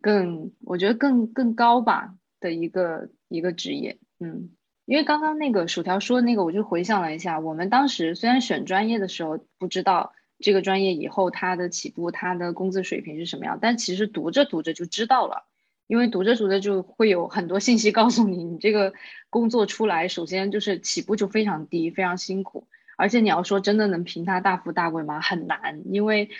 [0.00, 4.50] 更，我觉得更更高吧的一个一个职业，嗯，
[4.86, 15.46] 因为刚刚那个薯条说的那个，我就回想了一下，我们当时虽然选专业的时候不知道这个专业以后它的起步、它的工资水平是什么样，但其实读着读着就知道了，
[15.88, 18.92] 因为读着读着就会有很多信息告诉你，你这个
[19.30, 22.68] 工作出来，首先就是起步就非常低，非常辛苦。
[22.98, 25.20] 而且你要说真的能凭他大富大贵吗？
[25.20, 26.30] 很难，因为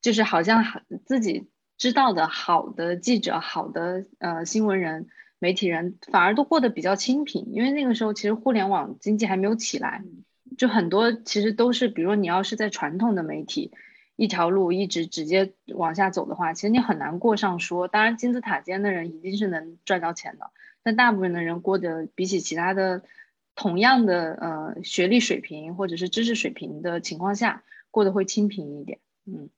[0.00, 0.64] 就是好像
[1.04, 5.08] 自己知道的好的记者、好的呃新闻人、
[5.40, 7.52] 媒体人，反而都过得比较清贫。
[7.52, 10.04] 因为那个时候其实互联网经济还没有起来，
[10.56, 13.72] 就很多其实都是，比如说你要是在传统的媒体
[14.14, 17.88] 一条路一直直接往下走的话，其实你很难过上说。
[17.88, 20.52] 当然金字塔尖的人一定是能赚到钱的，
[20.84, 23.02] 但大部分的人过得比起其他的。
[23.56, 29.48] 同样的呃学历水平或者是知识水平的情况下，过得会清贫一点，嗯，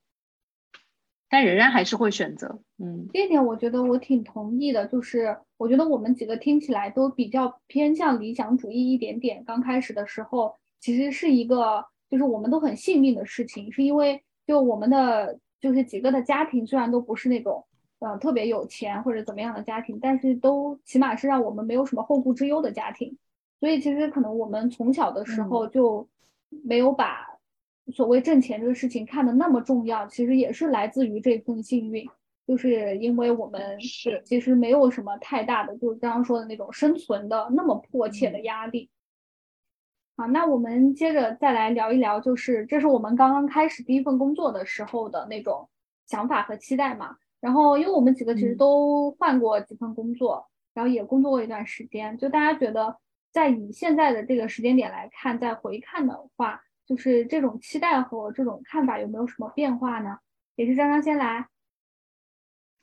[1.29, 9.45] 但仍然还是会选择，嗯，这一点我觉得我挺同意的，就是我觉得我们几个听起来都比较偏向理想主义一点点。
[9.45, 17.67] 刚开始的时候，其实是一个就是我们都很幸运的事情，是因为就我们的就是几个的家庭虽然都不是那种
[17.99, 23.19] 呃特别有钱或者怎么样的家庭，但是都起码是让我们没有什么后顾之忧的家庭。
[23.61, 26.09] 所以其实可能我们从小的时候就
[26.65, 27.27] 没有把
[27.93, 32.09] 所谓挣钱这个事情看得那么重要，其实也是来自于这份幸运，
[32.47, 38.91] 就是因为我们是其实没有什么太大的，就是刚刚说的那种生存的那么迫切的压力。
[40.17, 45.69] 好，那我们接着再来聊一聊，就是这是我们刚刚开始第一份工作的时候的那种
[46.07, 47.17] 想法和期待嘛。
[47.41, 52.97] 然后因为我们几个其实都换过几份工作，然后也工作过一段时间，就大家觉得。
[53.31, 60.19] 在以现在的这个时间点来看，再回看的话，就是这种期待和这种看法有没有什么变化呢？
[60.57, 61.47] 也是张张先来。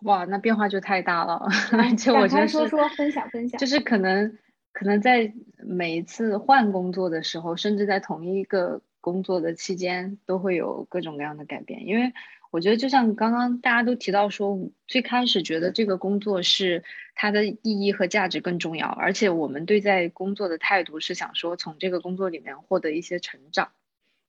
[0.04, 4.38] 哇，那变化就太大了， 而且我觉得说说分享分享，就是可能
[4.72, 12.14] 可能在每一次换工作的时候，甚至在同一个工作的期间，都会有各种各样的改变，因为。
[12.56, 23.72] 我觉得就像刚刚大家都提到说，最开始觉得这个工作是它的意义和价值更重要，而且我们对待工作的态度是想说从这个工作里面获得一些成长。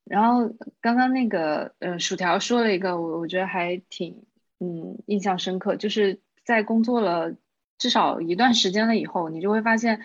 [0.03, 4.25] 然后刚刚那个呃薯条说了一个我我觉得还挺
[4.59, 7.33] 嗯印象深刻，就是在工作了
[7.79, 10.01] 至少一段时间了以后，你就会发现，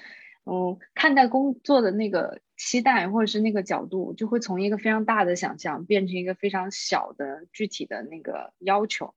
[0.46, 9.14] 嗯，看待工作的那个期待或者是那个角度，就会从一个非常大的想象变成一个非常小的具体的那个要求。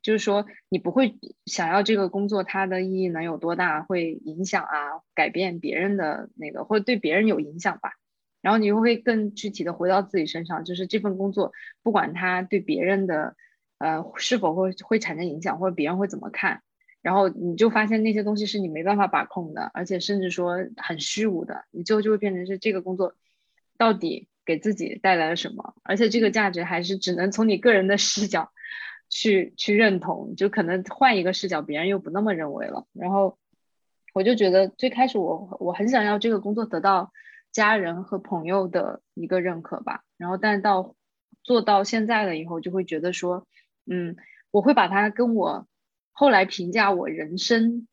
[0.00, 7.90] 就是说，你不会想要这个工作它的意义能有多大，会影响啊，改变别人的那个，或者对别人有影响吧。
[8.40, 13.34] 然后你又会更具体的回到自己身上，就是这份工作，不管它对别人的，
[13.78, 16.62] 呃，是否会会产生影响，或者别人会怎么看。
[17.08, 23.14] 然后你就发现那些东西是你没办法把控的，而且甚至说很虚无的，你最后就会变成是这个工作
[23.78, 28.52] 到底给自己带来了什么，而且这个价值还是只能从你个人的视角
[29.08, 32.86] 去去认同，就可能换一个视角，别人又不那么认为了。
[32.92, 33.38] 然后
[34.12, 37.10] 我就觉得最开始我我很想要这个工作得到
[37.52, 40.94] 家人和朋友的一个认可吧，然后但到
[41.42, 43.46] 做到现在了以后，就会觉得说，
[43.86, 44.14] 嗯，
[44.50, 45.66] 我会把它跟我。
[46.18, 47.86] 后来评价我人生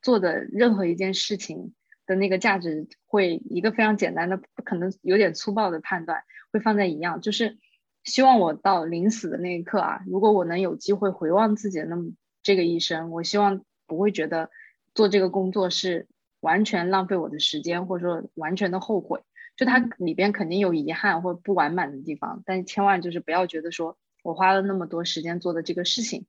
[0.00, 1.74] 做的任何一件事情
[2.06, 7.58] 的那个价值，会一个非常简单的，可能有点粗暴的判断，会放在一样，就是
[8.04, 12.12] 希望我到临死的那一刻啊，如果我能有机会回望自己的那么
[12.44, 14.50] 这个一生，我希望不会觉得
[14.94, 16.06] 做这个工作是
[16.38, 19.20] 完全浪费我的时间，或者说完全的后悔。
[19.56, 26.26] 就它里边肯定有遗憾或不完满的地方，但千万就是不要觉得说我花了那么多时间做的这个事情。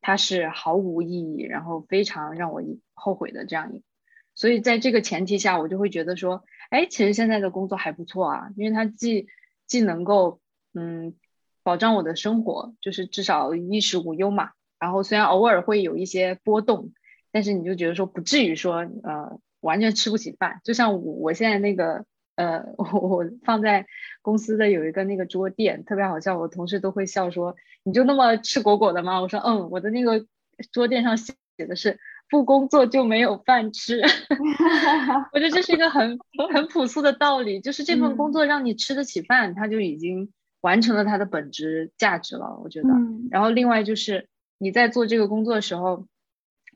[0.00, 2.62] 它是毫无意义，然后非常让我
[2.94, 3.82] 后悔的这样一，
[4.34, 9.28] 所以在这个前提下，我就会觉得说，哎，其实现在的工作还不错啊，因为它既
[9.66, 10.40] 既能够
[10.74, 11.14] 嗯
[11.62, 14.50] 保障我的生活，就是至少衣食无忧嘛。
[14.78, 16.92] 然后虽然偶尔会有一些波动，
[17.30, 20.60] 但是你就觉得说不至于说呃完全吃不起饭。
[20.64, 22.04] 就像我我现在那个。
[22.36, 23.84] 呃， 我放在
[24.22, 26.38] 公司的有一个那个桌垫，特别好笑。
[26.38, 30.24] 我同事都会笑说：“你就那么赤果果的吗？”我说：“嗯，我的那个
[30.72, 31.34] 桌垫上写
[31.68, 31.98] 的是
[32.30, 34.02] ‘不工作就没有饭吃
[35.32, 36.18] ’。”我觉得这是一个很
[36.52, 42.58] 很朴素的道理，就是这份工作让你吃得起饭，它就已经完成了它的本质价值了。
[42.62, 42.88] 我觉得。
[43.30, 46.06] 然后另外就是你在做这个工作的时候，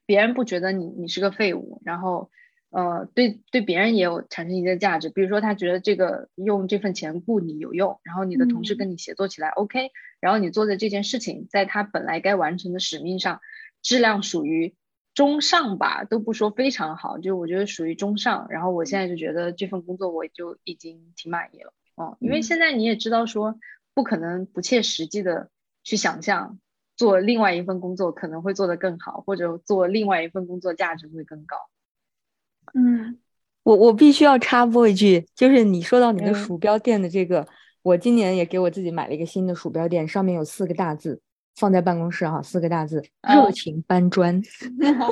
[0.07, 2.31] 别人不觉得你你是个废物，然后。
[2.75, 13.41] 呃，对对，别人也有产生一些价值，比如说他觉得这个用这份钱雇你有用，然后你的同事跟你协作起来 OK，然后你做的这件事情，在他本来该完成的使命上，
[13.81, 14.75] 质量属于
[15.15, 18.49] 中上吧，都不说非常好，就我觉得属于中上。
[18.51, 23.57] 然后我现在就觉得这份工作我就已经挺满意了，哦，因为现在你也知道说，
[23.95, 25.49] 不可能不切实际的
[25.85, 26.59] 去想象
[26.97, 31.57] 做另外一份工作可能会做得更好，或者做另外一份工作价值会更高。
[32.73, 33.19] 嗯，
[33.63, 37.47] 我我必须要插播一句，就是你说到你的鼠标垫的这个，
[37.83, 41.21] 我今年也给我自己买了一个新的鼠标垫，上面有四个大字，
[41.57, 44.41] 放在办公室哈，四个大字，热情搬砖。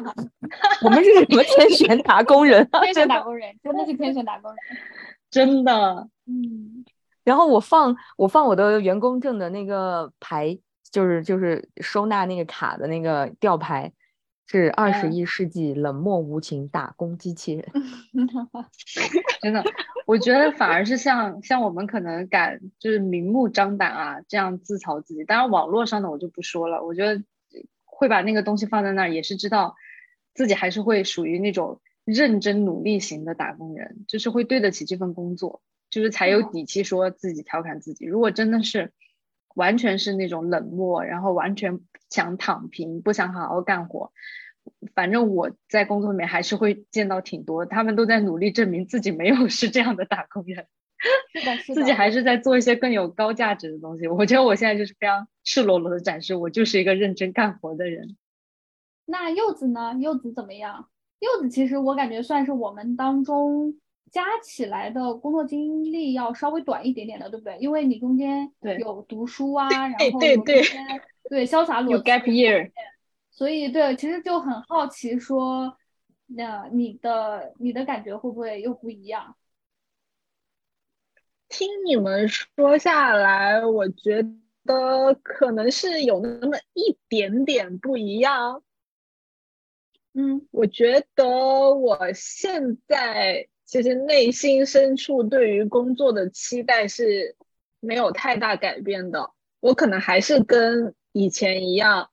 [0.82, 2.68] 我们是什么天选打工人？
[2.82, 4.58] 天选打工人，真的是天选打工人，
[5.30, 6.08] 真的。
[6.26, 6.84] 嗯，
[7.24, 10.58] 然后我放我放我的员工证的那个牌，
[10.90, 13.92] 就是就是收纳那个卡的那个吊牌。
[14.60, 17.66] 是二十一世纪冷漠无情打工机器人，
[19.40, 19.64] 真的，
[20.06, 26.84] 我觉得反而是像像我们可能敢就是明目张胆啊这样自嘲自己，当然网络上的我就不说了。
[26.84, 27.22] 我觉得
[27.86, 29.74] 会把那个东西放在那儿，也是知道
[30.34, 38.04] 自己还是会属于那种认真努力型的打工人，就是会对得起这份工作，就是才有底气说自己调侃自己。
[38.04, 38.92] 如果真的是
[39.54, 44.12] 完全是那种冷漠，然后完全想躺平，不想好好干活。
[44.94, 50.66] 反正我在工作里面还是会见到挺多，他们都在努力证明自己没有是这样的打工人，
[51.34, 54.06] 是的，是的，自己还是在做一些更有高价值的东西。
[54.06, 58.16] 我觉得我现在就是非常赤裸裸的展示，我就是一个认真干活的人。
[59.04, 59.94] 那柚子呢？
[59.98, 60.88] 柚子怎么样？
[61.18, 63.74] 柚子其实我感觉算是我们当中
[64.12, 67.56] 加起来的工作经历要稍微短一点点的，对不对？
[67.58, 70.62] 因为你中间有读书啊，然后对对
[71.30, 72.70] 对潇洒裸有 gap year。
[73.30, 75.74] 所以，对，其实就很好奇，说，
[76.26, 79.34] 那你的你的感觉会不会又不一样？
[81.48, 84.22] 听你们说下来，我觉
[84.66, 88.62] 得可能是有那么一点点不一样。
[90.12, 97.36] 嗯，我觉得我现在其实内心深处对于工作的期待是
[97.80, 102.10] 没有太大改变的，我可能还是跟以前一样。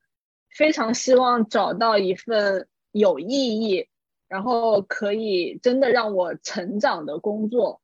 [0.55, 3.89] 非常希望找到一份有意义，
[4.29, 7.81] 然后可以真的让我成长的工作。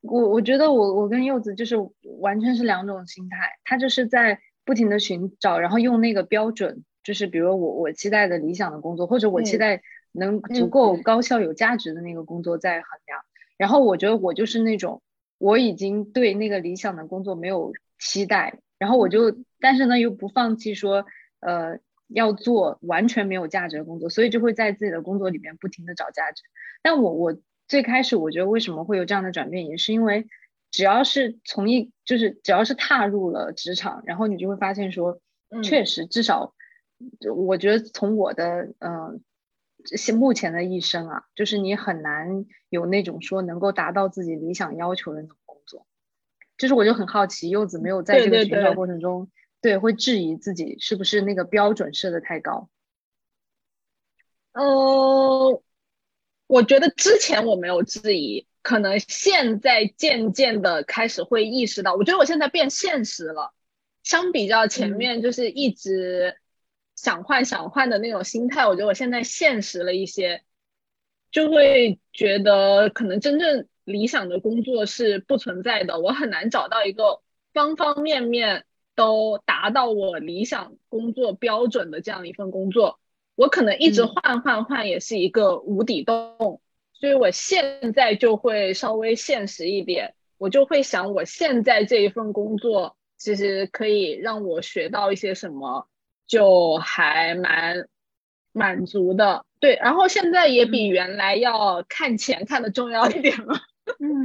[0.00, 1.74] 我我觉得我我跟柚子就是
[2.20, 9.82] 完全是两种心态，他就是在不停的寻找，然后用那个标准，就是比如我我期待的理想的工作，或者我期待
[10.12, 13.20] 能足够高效、有价值的那个工作在衡量。
[13.58, 15.02] 然后我觉得我就是那种，
[15.38, 21.06] 我已经对那个理想的工作没有期待，然后我就，但是呢又不放弃说，
[21.38, 26.42] 呃，要做完全没有价值的工作，所以就会在自己的工作里面不停的找价值。
[26.82, 27.36] 但我我
[27.68, 30.26] 最开始我觉得为什么会有这样的转变，也是因为
[30.72, 35.20] 只要是从一就是只要是踏入了职场，然后你就会发现说，
[35.62, 36.52] 确实至少，
[37.32, 39.22] 我觉得从我的嗯。
[39.84, 45.86] 现目前的一生啊，就是你很难有那种说能够达到自己理想要求的那种工作。
[46.58, 49.30] 就是我就很好奇，柚子没有在这个寻找过程中，
[49.60, 52.68] 对会质疑自己是不是那个标准设的太高？
[54.52, 55.62] 呃，
[56.46, 61.94] 我觉得之前我没有质疑，可能现在渐渐的开始会意识到。
[61.94, 63.52] 我觉得我现在变现实了，
[64.02, 66.36] 相比较前面就是一直。
[67.02, 70.44] 想换想换的那种心态，我觉得我现在现实了一些，
[71.32, 75.98] 就会觉得可能真正理想的工作是不存在的。
[75.98, 77.20] 我很难找到一个
[77.52, 83.00] 方方面面都达到我理想工作标准的这样一份工作。
[83.34, 86.60] 我可能一直换换换也是一个无底洞，
[86.92, 95.88] 所以我现在就会稍微现实一点，我就会想我现在这一份工作其实可以让我学到一些什么。
[96.32, 97.86] 就还蛮
[98.52, 103.54] 满足的，对，然后现在也比原来要看钱看的重要一点了。
[104.00, 104.24] 嗯，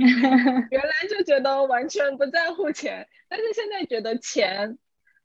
[0.72, 4.78] 原来就觉得完全不在乎钱，但是现在觉得钱，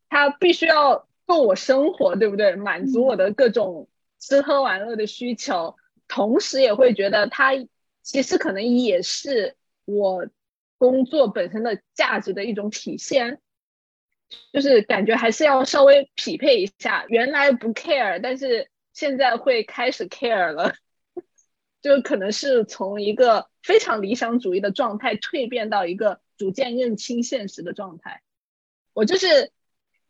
[0.09, 2.57] 它必须要够我生活，对不对？
[2.57, 5.77] 满足我的各种吃喝玩乐的需求，
[6.09, 7.53] 同时也会觉得它
[8.03, 9.55] 其实可能也是
[9.85, 10.27] 我
[10.79, 13.39] 工作本身的价值的一种体现。
[14.53, 20.75] 就是感觉还是要稍微匹配一下，原来不 care，但是现在会开始 care 了，
[21.81, 28.23] 就可能是从一个非常理想主义的状态蜕变到一个逐渐认清现实的状态。
[28.93, 29.51] 我就是，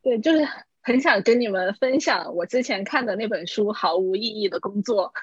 [0.02, 0.46] 对，就是
[0.80, 5.14] 很想跟你们分享我之前看的那本书《毫无意义的工作》，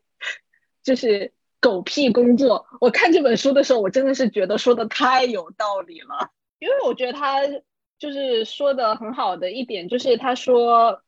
[0.84, 2.66] 就是狗屁工作。
[2.80, 7.40] 我看这本书的时候，我真的是觉得说的太有道理了，因为我觉得他。
[7.98, 11.02] 就是说的很好的一点，就是他说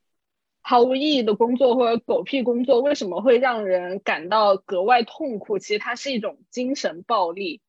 [0.62, 5.58] 毫无意义的工作或者狗屁工作为什么会让人感到格外痛苦？
[5.58, 7.60] 其实它是一种精神暴力，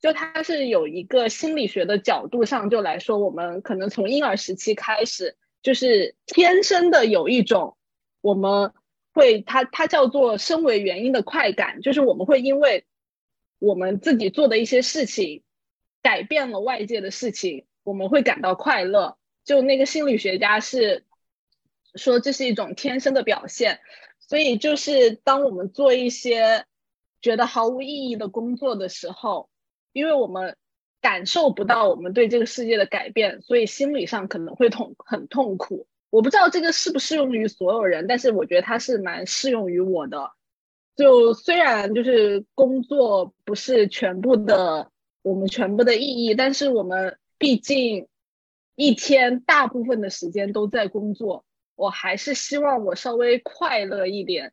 [0.00, 7.76] 就它是有一个心理学的角度上就来说，我们可能从婴儿时期开始，就是天生的有一种
[8.20, 8.72] 我们
[9.12, 12.84] 会它它叫做身为原因的快感，就是我们会因为
[13.58, 15.42] 我们自己做的一些事情
[16.02, 17.64] 改变了外界的事情。
[17.86, 21.04] 我们会感到快乐，就那个心理学家是
[21.94, 23.78] 说这是一种天生的表现，
[24.18, 26.64] 所以就是当我们做一些
[27.22, 29.48] 觉得毫无意义的工作的时候，
[29.92, 30.56] 因为我们
[31.00, 35.86] 感受不到我们对这个世界的改变，所以心理上可能会痛很痛苦。
[36.10, 40.32] 我不知道这个适不适用于所有人，但是我觉得它是蛮适用于我的。
[40.96, 44.90] 就虽然就是工作不是全部的
[45.22, 47.16] 我们全部的意义，但是我们。
[47.38, 48.08] 毕竟
[48.74, 54.52] 一天大部分的时间都在工作，我还是希望我稍微快乐一点，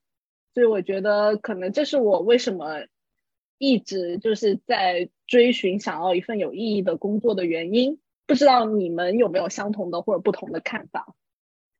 [0.54, 2.86] 所以我觉得可能这是我为什么
[3.58, 8.00] 一直就是在追寻想要一份有意义的工作的原因。
[8.26, 11.14] 不知道你们有没有相同的或者不同的看法？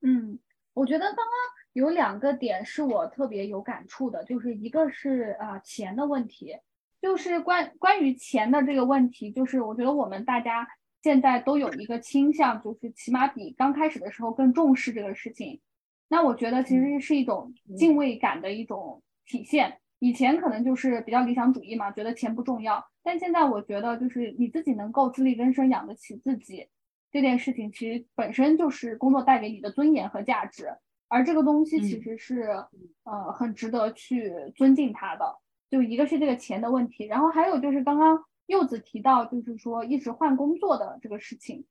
[0.00, 0.38] 嗯，
[0.72, 1.26] 我觉得刚刚
[1.72, 6.58] 有两个点是我特别有感触的，就是一个是啊钱的问题，
[7.00, 10.66] 就是关关于钱的这个问题，就是我觉得我们大家。
[11.04, 15.60] 现在都有一个倾向，就是起码比刚开始的时候更重视这个事情。
[16.08, 19.80] 那我觉得其实是一种敬畏感的一种体现。
[19.98, 22.82] 以前可能就是比较理想主义嘛，觉得钱不重要。
[23.02, 26.66] 但现在我觉得，就是你自己能够自力更生，养得起自己，
[27.12, 30.74] 这件事情其实本身就是工作带给你的尊严和价值。
[31.08, 32.64] 而这个东西其实是
[33.02, 35.36] 呃很值得去尊敬它的。
[35.68, 38.24] 就一个是这个钱的问题，然后还有就是刚刚。
[38.46, 41.64] 柚子提到，就是说一直换工作的这个事情，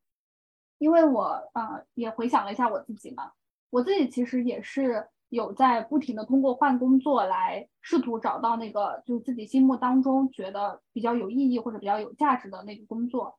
[0.79, 3.33] 因为我啊也回想了一下我自己嘛，
[3.69, 13.37] 我自己其实也是有在不停的通过换工作来试图找到那个就自己心目当中觉得比较有意义或者比较有价值的那个工作，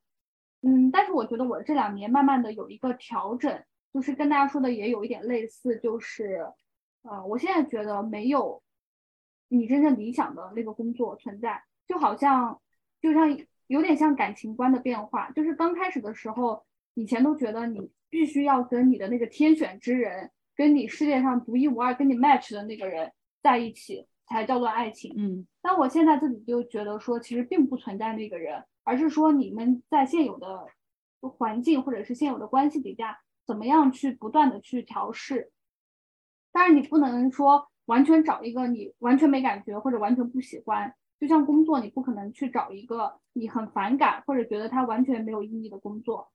[0.62, 6.46] 嗯，但是我觉得我这两年慢慢的有一个调整，就是跟大家说的也有一点类似，就是
[7.02, 8.62] 呃，我现在觉得没有
[9.48, 12.60] 你真正理想的那个工作存在，就好像。
[13.04, 25.12] 就像有点像感情观的变化，就是刚开始的时候，以前都觉得你必须要跟你的那个天选之人，跟你世界上独一无二、跟你 match 的那个人在一起才叫做爱情。
[25.18, 30.66] 嗯，但我现在自己就觉得说，其实并不存在那个人，而是说你们在现有的
[31.20, 35.52] 环境或者是现有的关系底下，怎么样去不断的去调试。
[36.52, 40.94] 但是，你不能说完全找一个你完全没感觉或者完全不喜欢。
[41.24, 46.30] 就像工作，你不可能去找一个你很反感或者觉得它完全没有意义的工作。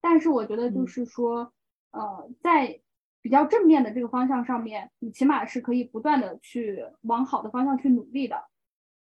[0.00, 1.52] 但是我觉得就是说，
[1.92, 2.80] 呃，在
[3.20, 8.42] 比较正面的这个方向上面，你起码是可以不断的去往好的方向去努力的。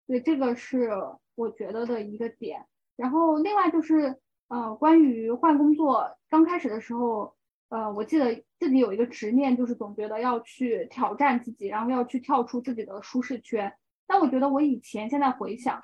[0.09, 0.91] 对，这个是
[1.37, 2.66] 我觉得的一个点。
[2.97, 4.18] 然后另外就是，
[4.49, 7.37] 呃，关于换工作，刚开始的时候，
[7.68, 13.72] 呃，我记得自己有一个执念，就是总觉得要去挑战自己，然后要去跳出自己的舒适圈。
[14.13, 15.81] 但我觉得我以前现在回想，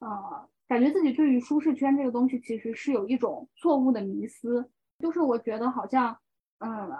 [0.00, 4.68] 呃，感觉自己对于舒适圈这个东西其实是有一种错误的迷思，
[4.98, 6.18] 就是我觉得好像，
[6.58, 6.92] 嗯，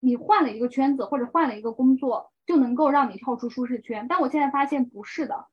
[0.00, 4.06] 你换了一个圈子或者换了一个工作就能够让你跳出舒适圈。
[4.08, 5.46] 但我现在发现不是的，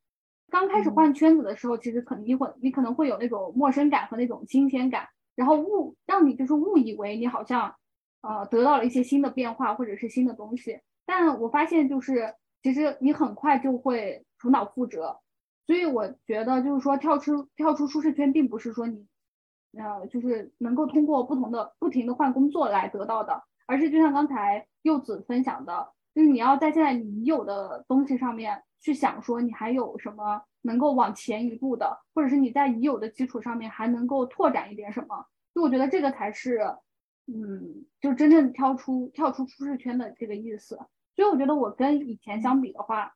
[0.50, 5.06] 刚开始换圈子的时候，其实肯定会你可能会有那种陌生感和那种新鲜感，
[5.36, 7.76] 然后误让你就是误以为你好像，
[8.22, 10.80] 呃，得到了一些新的变化或者是新的东西。
[11.06, 14.26] 但我发现就是其实你很快就会。
[14.42, 15.20] 头脑覆辙，
[15.68, 19.06] 所以我觉得就是说跳出跳出舒适圈，并不是说你，
[19.78, 36.76] 呃，就是能够通过不同的不停的换工作来得到的，而是就像刚才柚子分享的，就是你要在现在你有的东西上面去想说你还有什么能够往前一步的，或者是你在已有的基础上面还能够拓展一点什么，就我觉得这个才是，
[37.28, 40.80] 嗯，就真正跳出跳出舒适圈的这个意思。
[41.16, 43.14] 所以我觉得我跟以前相比的话。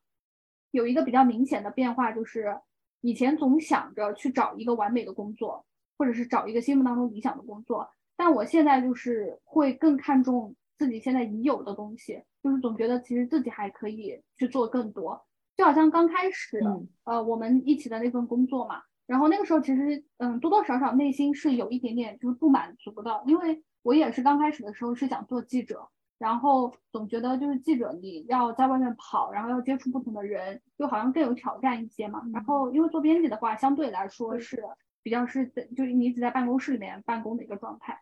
[0.76, 2.60] 有一个比较明显的变化，就是
[3.00, 5.64] 以前总想着去找一个完美的工作，
[5.96, 15.24] 或者是找一个心目当中理想的工作，但我现在就是会更看重自己现在已有的东西，就是总觉得其实自己还可以去做更多。
[15.56, 16.60] 就好像刚开始，
[17.04, 25.88] 呃，我们一起的那份工作嘛，然后那个时候其实，嗯，多多少少内心是有一点点就是不满足的，因为我也是刚开始的时候是想做记者。
[26.18, 32.22] 然后总觉得就是记者你要在外面跑，然后要接触不同的人，就好像更有挑战一些嘛。
[32.32, 34.64] 然后因为做编辑的话，相对来说是
[35.02, 38.00] 比较是在就是你只在办公室里面办公的一个状态。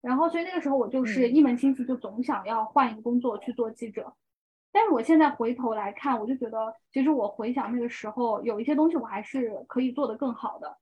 [0.00, 4.14] 然后所以那个时候我就是一门心思就总想要换一个工作去做记者。
[4.72, 10.78] 但是我现在回头来看，我就觉得其实我回想那个时候有一些东西我还是可以做得更好的，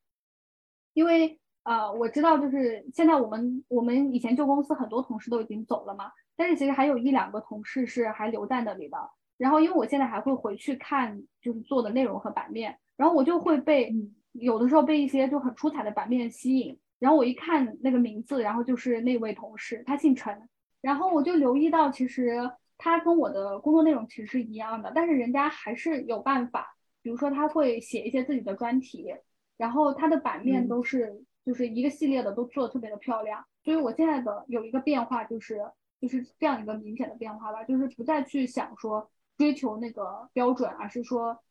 [0.93, 6.13] 因为呃我知道就是现在我们我们以前旧公司很多同事都已经走了嘛。
[6.39, 8.97] 但是其实还有一两个同事是还留在那里的，
[9.37, 13.93] 然后因为我现在还会回去看，就是做的内容和版面，然后我就会被
[14.31, 20.49] 有的时候被一些就很出彩的版面吸引，然后我一看那个名字，然后就是那位同事，他姓陈，
[20.81, 26.69] 然后我就留意到其实他跟我的工作内容其实是一样的，但是人家还是有办法，
[27.03, 29.13] 比如说他会写一些自己的专题，
[29.57, 35.61] 然后他的版面都是就是一个系列的，都做的特别的漂亮，所以我现在的有一个变化就是。
[36.01, 41.43] 就是这样一个明显的变化吧，就是不再去想说追求那个标准，而是说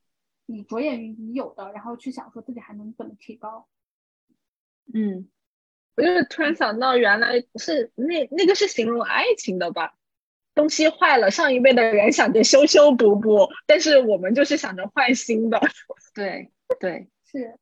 [0.46, 3.68] 你着眼于你有的，然后去想说自己还能怎么提高。
[4.94, 5.28] 嗯，
[5.98, 9.96] 我就是突然想到，原来是那那个是形容爱情的吧？
[10.56, 15.60] 东西坏了，上一辈的人想着修修补补，但是我们就是想着换新的。
[16.16, 17.60] 对对，是。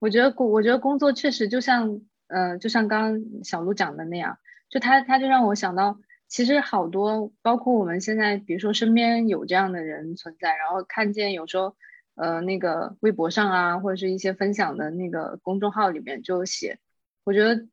[0.00, 6.00] 我觉得工，我觉得工作确实就像，呃，就像刚刚小鹿讲的那样，就他他就让我想到。
[6.28, 11.76] 其实好多，包括我们现在，比如说身边有这样的人存在，然后看见有时候，
[12.16, 16.78] 呃，那个微博上啊，或者是一些分享的那个公众号里面就写，
[17.24, 17.66] 我觉得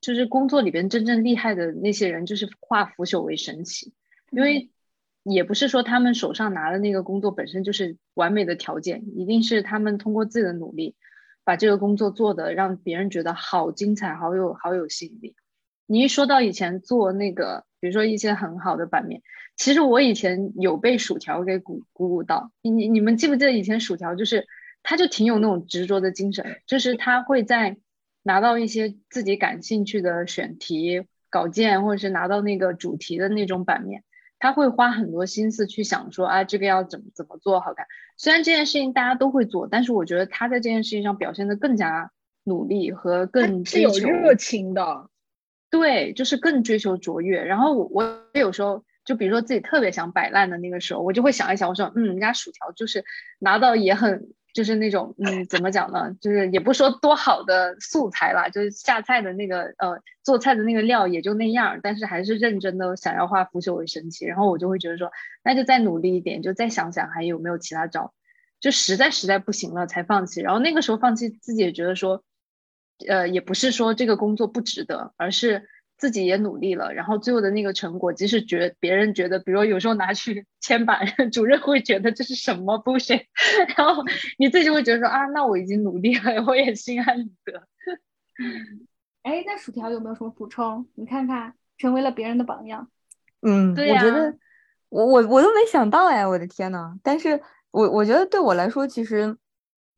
[0.00, 3.92] 就是工作里边真正厉害的那些人，就是化腐朽为神奇，
[4.30, 4.70] 因为
[5.24, 10.94] 也不是说他们手上拿的那个工作本身就是完美的条件，一定是他们通过自己的努力，
[11.42, 15.34] 把这个工作做的让别人觉得好精彩，好有好有吸引力。
[15.86, 19.22] 你一说到以前做那个，比如说一些很好的版面，
[19.56, 22.50] 其实我以前有被薯条给鼓鼓舞到。
[22.62, 24.46] 你你你们记不记得以前薯条就是，
[24.82, 27.76] 他就挺有那种执着的精神，就是他会在
[28.22, 34.02] 拿到一些自己感兴趣的选题稿件，或者是拿到那个主题的那种版面，
[34.38, 37.86] 他会花很多心思去想说啊这个要怎么怎么做好看。
[38.16, 42.10] 虽然这件事情大家都会做，但是我觉得他在这件事情上表现的更加
[42.44, 45.10] 努力和更是有热情的。
[45.78, 47.42] 对，就是更追求卓越。
[47.42, 53.04] 然后我我有时候就比如说自己特别想摆烂的那个时候，我就会想一想，我说嗯，人家薯条就是
[53.38, 56.16] 拿到也很就是那种嗯，怎么讲呢？
[56.20, 64.24] 就是也不说多好的素材啦，就是下菜的那个呃，做菜的那个料也就那样，但是还是认真的想要化腐朽为神奇。
[64.24, 65.10] 然后我就会觉得说，
[65.44, 68.14] 那就再努力一点，就再想想还有没有其他招，
[68.60, 70.40] 就实在实在不行了才放弃。
[70.40, 72.24] 然后那个时候放弃，自己也觉得说，
[73.08, 75.68] 呃，也不是说这个工作不值得，而是。
[75.98, 83.24] 自己也努力了，然后最后的那个成果，即使觉别人觉得，比如有时候拿去签板， 主任会觉得这是什么 bullshit，
[83.78, 84.04] 然后
[84.38, 87.62] 你自己会觉得说啊，那我已经努力了， 我也心安理得。
[89.22, 90.86] 哎，那薯条有没有什么补充？
[90.96, 92.90] 你看看，成为了别人的榜样。
[93.40, 94.36] 嗯，对我觉得
[94.90, 96.94] 我我我都没想到哎，我的天呐！
[97.02, 97.40] 但是
[97.70, 99.34] 我我觉得对我来说，其实。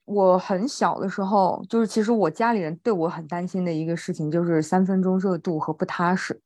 [0.09, 6.41] 我很小的时候，就是其实我家里人对我很担心的一个事情，就是三分钟热度和不踏实。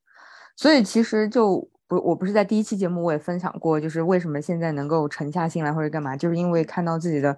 [0.56, 7.36] 所以其实就不，我不是在第一期节目我也分享过，就是为什么现在能够沉下心来或者干嘛，就是因为看到自己的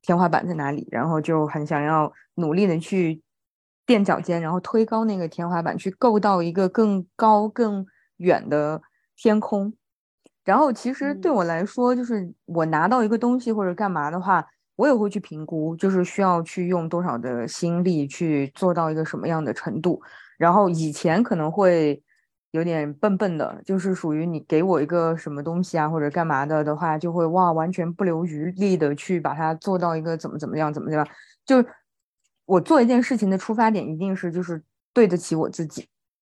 [0.00, 3.20] 天花板在哪里，然后就很想要努力的去
[3.84, 7.84] 垫脚尖，然后推高那个天花板，去够到一个更高更
[8.18, 8.80] 远的
[9.16, 9.74] 天空。
[10.44, 14.46] 然后其实对我来说，就是我拿到一个东西或者干嘛的话。
[14.76, 20.00] 我也会去评估，就是需要去用多少的心力去做到一个什么样的程度。
[20.36, 22.02] 然后以前可能会
[22.50, 31.06] 有点笨笨的，就是属于你给我一个什么东西啊或者干嘛的的话，就会哇完全不留余力的去把它做到一个怎么怎么样怎么样。
[31.46, 31.64] 就
[32.46, 34.62] 我做一件事情的出发点一定是就是
[34.92, 35.88] 对得起我自己，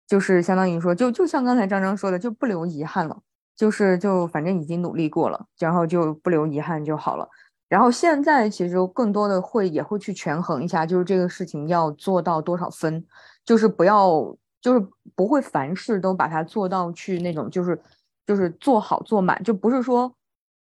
[0.07, 3.17] 就是相当于说就就像刚才张张说的，就不留遗憾了，
[3.55, 7.27] 就是就反正已经努力过了，然后就不留遗憾就好了。
[7.73, 13.03] 然后现在其实更多的会也会去权衡一下，就是这个事情要做到多少分，
[13.43, 17.81] 就是不要就是不会凡事都把它做到去那种就是
[18.27, 20.13] 就是做好做满，就不是说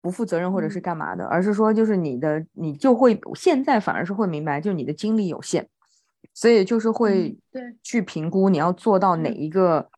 [0.00, 5.68] 不负责任或者是干嘛的，而是说就是你的你就会现在反而是会明白，就你的精力有限，
[6.32, 7.36] 所以就是会
[7.82, 9.90] 去评估你要做到哪一个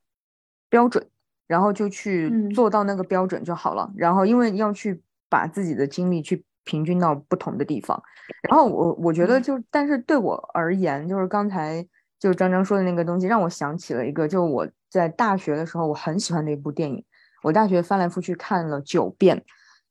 [0.68, 1.07] 标准，
[1.46, 3.92] 然后就去做到那个标准就好了。
[3.94, 6.44] 然后因为要去把自己的精力去。
[6.66, 7.98] 平均到不同的地方，
[8.46, 11.82] 然后我我觉得就，但是对我而言，就是刚才
[12.20, 17.02] 就张张说的那个东西，让我想起了一个，就我在大学的时候我很喜欢的一部电影，
[17.42, 19.42] 我大学翻来覆去看了九遍，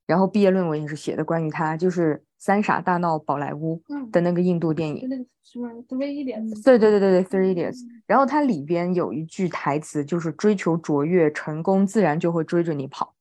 [0.06, 5.26] 然后毕业论文也是写的关于它，就是《三傻大闹宝莱坞》的那个印度电影，那个。
[5.46, 13.14] 什么 Three Idiots，对对对对对 Three Idiots，然后它里边有一句台词，就是追求卓越，成功自然就会追着你跑。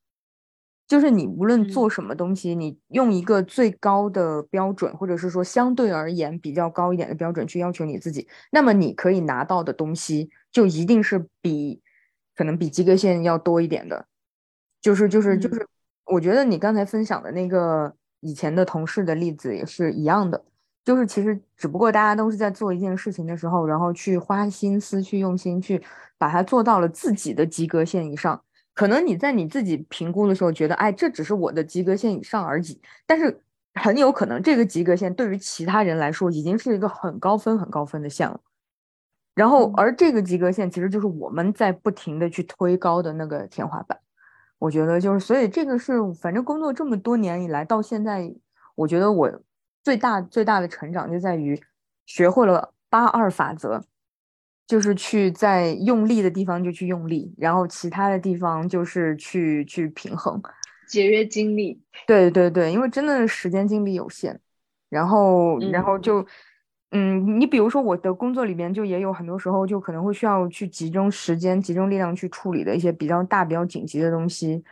[0.86, 11.80] 就是你无论做什么东西，你用一个最高的标准，或者是说相对而言比较高一点的标准去要求你自己，那么你可以拿到的东西就一定是比
[12.36, 14.06] 可能比及格线要多一点的。
[14.82, 15.66] 就是就是就是，
[16.04, 20.44] 我觉得你刚才分享的那个以前的同事的例子也是一样的，
[20.84, 25.82] 就是其实只不过大家都是在做一件事情的时候，然后去花心思去用心去
[26.18, 28.42] 把它做到了自己的及格线以上。
[28.74, 32.80] 可能你在你自己评估的时候觉得，哎，这只是我的及格线以上而已。
[33.06, 33.40] 但是
[33.74, 38.40] 很有可能这个及格线对于其他人来说已经是一个很高分、很高分的线了。
[39.34, 43.98] 然后，而这个及格线其实就是我们在不停的去推高的那个天花板。
[44.58, 48.32] 我觉得就是，所以这个是反正工作这么多年以来到现在，
[48.76, 49.40] 我觉得我
[49.82, 51.60] 最大最大的成长就在于
[52.06, 53.84] 学会了八二法则。
[54.66, 60.40] 就是去在用力的地方就去用力，然后其他的地方就是去去平衡，
[60.88, 61.80] 节约精力。
[62.06, 64.40] 对对对，因为真的时间精力有限，
[64.88, 66.26] 然后然后就，
[66.92, 74.64] 嗯，你比如说我的工作里边就也有很多时候就可能会需要去集中时间、集中力量去处理的一些比较大、比较紧急的东西。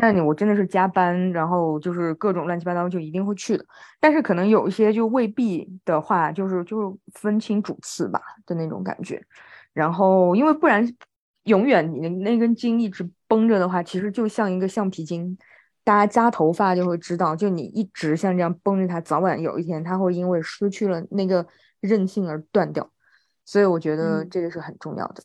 [0.00, 3.64] 那你我真的是加班，然后就是各种乱七八糟就一定会去的。
[4.00, 9.22] 但是可能有一些就未必的话，就是就是分清主次吧的那种感觉。
[9.72, 10.86] 然后因为不然，
[11.44, 15.36] 永远你的那根筋一直绷着的话，其实就像一个橡皮筋。
[15.84, 21.46] 大家夹头发就会知道，就你一直像这样绷着它，早晚有一天它会因为失去了那个
[21.80, 22.90] 韧性而断掉。
[23.46, 25.22] 所以我觉得这个是很重要的。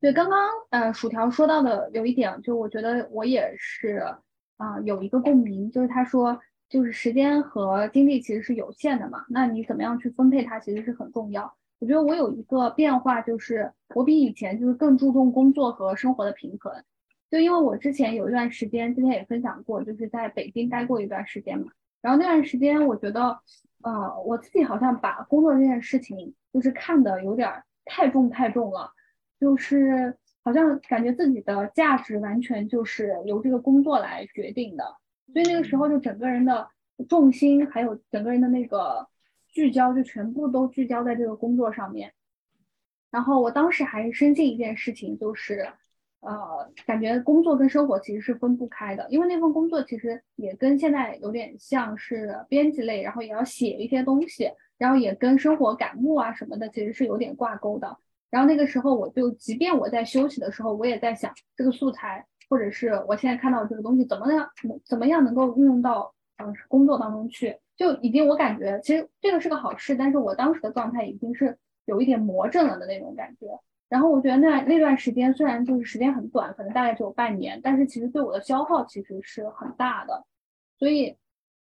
[0.00, 0.38] 对，刚刚
[0.70, 4.02] 呃，薯条说到的有一点，就我觉得我也是
[4.56, 6.40] 啊，有一个共鸣，就是他说，
[6.70, 11.54] 就是时间和精力其实是有限的嘛，那你怎么样去分配它，其实是很重要。
[11.80, 16.72] 我觉得我有一个变化，就是我比以前就是更注重工作和生活的平衡。
[17.30, 21.66] 就因为我之前有一段时间，之前也分享过，就是在北京待过一段时间嘛，
[22.00, 23.38] 然后那段时间我觉得，
[23.82, 28.92] 呃，我自己好像把工作这件事情就是看的有点太重太重了。
[29.40, 30.14] 就是
[30.44, 34.84] 好像感觉自己的价值完全就是由这个工作来决定的，
[35.32, 36.68] 所以那个时候就整个人的
[37.08, 39.08] 重心还有整个人的那个
[39.48, 42.12] 聚焦就全部都聚焦在这个工作上面。
[43.10, 45.66] 然后我当时还深信一件事情，就是，
[46.20, 57.96] 呃，感觉工作跟生活其实是分不开的，因为那份工作其实也跟现在有点像是编辑类，然后也要写一些东西，然后也跟生活感悟啊什么的其实是有点挂钩的。
[58.30, 64.48] 然后那个时候我就，即便我在休息的时候，我也在想这个素材，或者是我现在看到这个东西怎么样，
[64.84, 71.58] 怎么样能够运用到呃工作当中去，就已经我感觉其实这个是个好事，但是我当时的状态已经是。
[71.86, 73.46] 有一点魔怔了的那种感觉，
[73.88, 80.24] 然后我觉得那那段时间虽然就是时间很短，可能大概只有半年，但是其实对我的消耗其实是很大的。
[80.78, 81.16] 所以，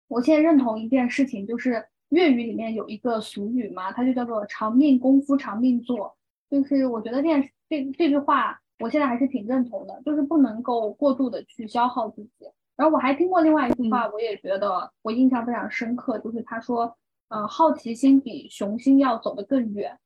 [0.09, 6.17] 我现在认同一件事情，就是粤语里面有一个俗语嘛，它就叫做“长命功夫长命做”。
[6.51, 12.31] 就是我觉得这件这这句话，我现在还是挺认同的，就是不能够过度的去消耗自己。
[12.75, 16.95] 然后我还听过另外一句话，我也觉得我印象非常深刻，就是他说。
[17.33, 19.97] 呃，好奇心比雄心要走得更远。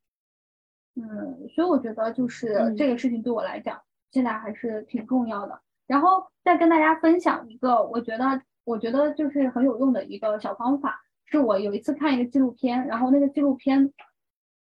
[0.93, 3.81] 嗯，所以我觉得就是这个事情对我来讲，
[4.11, 5.59] 现在还是挺重要的。
[5.87, 13.91] 然后再跟大家分享一个，我觉得我觉得就是很有用的一个小方法，是我有一次看一个纪录片，然后那个纪录片，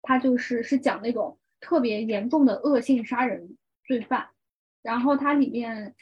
[0.03, 4.29] 它就是是讲那种特别严重的恶性杀人罪犯，
[4.83, 5.95] 然后它里面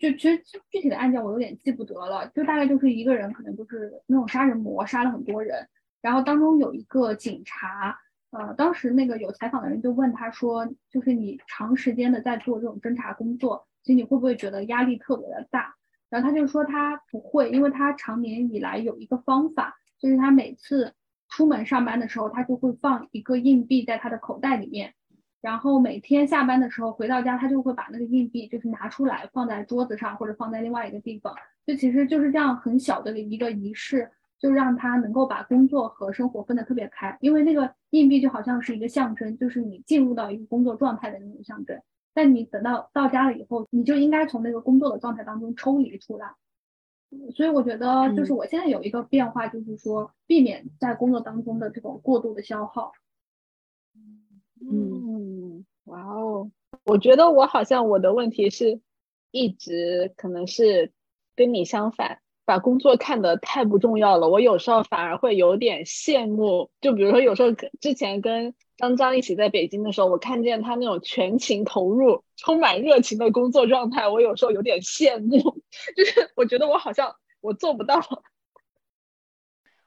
[0.00, 5.68] 就其实具体的案件我有点记不得了，就大概就是一个人可能就是那种杀人魔，杀了很多人。
[6.02, 7.98] 然后当中有一个警察，
[8.30, 15.74] 呃，当时那个有采访的人就问他说，就是你长时间的在做这种侦查工作，其实你会不会觉得压力特别的大？
[16.08, 20.94] 然后他就说他不会，因为他长年以来有一个方法，就是他每次
[21.28, 24.94] 出门上班的时候，他就会放一个硬币在他的口袋里面，
[25.46, 31.32] 然后每天下班的时候回到家，他就会把那个硬币就是拿出来放在桌子上或者放在另外一个地方，
[31.64, 34.10] 就其实就是这样很小的一个仪式。
[34.38, 41.80] 就让他能够把工作和生活分得特别开，因为那个硬币就好像是一个象征，就是你进入到一个工作状态的那种象征。
[42.12, 46.34] 但你等到到家了以后，你就应该从那个工作的状态当中抽离出来。
[47.34, 52.92] 所以我觉得，就是我现在有一个变化，就是说避免在工作当中的这种过度的消耗。
[54.60, 56.50] 嗯，哇哦，
[56.84, 58.80] 我觉得我好像我的问题是
[59.30, 60.92] 一直可能是
[61.34, 62.20] 跟你相反。
[62.46, 66.70] 把工作看得太不重要了，我有时候反而会有点羡慕。
[66.80, 67.50] 就比如说，有时候
[67.80, 75.60] 之前跟张张一起在北京的时候，我看见他那种全情投入、充满热情的工作状态，我有时候有点羡慕。
[75.96, 78.00] 就是我觉得我好像我做不到。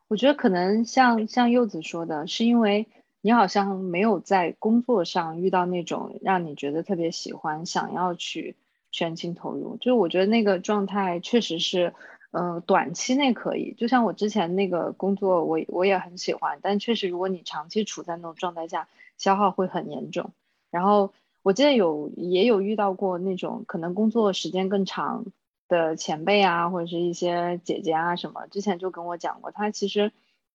[0.09, 2.89] 我觉得可能像像柚子说的，是因为
[3.21, 8.55] 你好像没有在工作上遇到那种让你觉得特别喜欢、想要去
[8.91, 9.77] 全情投入。
[9.77, 11.93] 就是我觉得那个状态确实是。
[12.31, 20.29] 嗯，短期内可以，就像我之前那个工作，我我也很喜欢，但确实，如果你长期处在那种状态下，消耗会很严重。
[20.69, 21.11] 然后
[21.41, 25.25] 我记得有也有遇到过那种可能工作时间更长
[25.67, 30.11] 的前辈啊，或者是一些姐姐啊什么，之前就跟我讲过，他其实，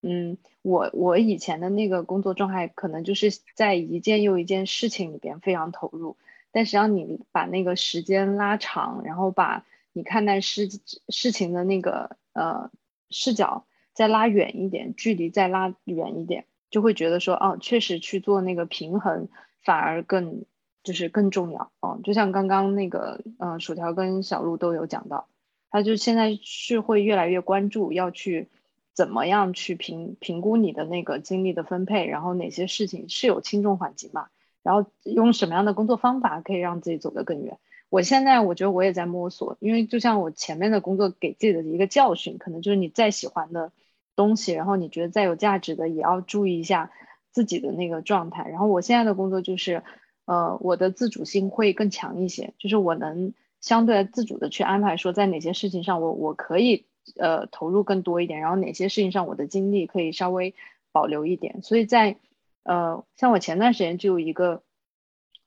[0.07, 6.17] 嗯，我我以前的那个工作状态，可能就是在一件又一件事情里边非常投入，
[6.53, 10.69] 但实际上你把那个时间拉长，然后把你看待事
[11.09, 12.71] 事情的那个呃
[13.09, 19.29] 视角再拉远一点，距离再拉远一点，就会觉得说哦，确实去做那个平衡
[19.63, 20.45] 反而更
[20.83, 21.99] 就是更重要哦。
[22.05, 25.29] 就像刚刚那个呃薯条跟小鹿都有讲到，
[25.71, 28.49] 他就现在是会越来越关注要去
[28.95, 34.29] 怎么样去评评估你的那个精力的分配，然后哪些事情是有轻重缓急嘛，
[34.63, 37.59] 然后用什么样的工作方法可以让自己走得更远。
[37.91, 43.71] 我现在我觉得我也在摸索，因为就像我前面的工作给自己的一个教训，可能就是你再喜欢的
[44.17, 46.91] 东西，然后你觉得再有价值的，也要注意一下
[47.31, 48.49] 自己的那个状态。
[48.49, 49.83] 然后我现在的工作就是，
[50.25, 56.87] 呃，我的自主性会更强一些，就是我能相对自主的去安排，说在哪些事情上我我可以
[57.17, 60.55] 呃投入更多一点，然后哪些事情上我的精力可以稍微
[60.93, 61.63] 保留一点。
[61.63, 62.17] 所以在
[62.63, 64.63] 呃，像我前段时间就有一个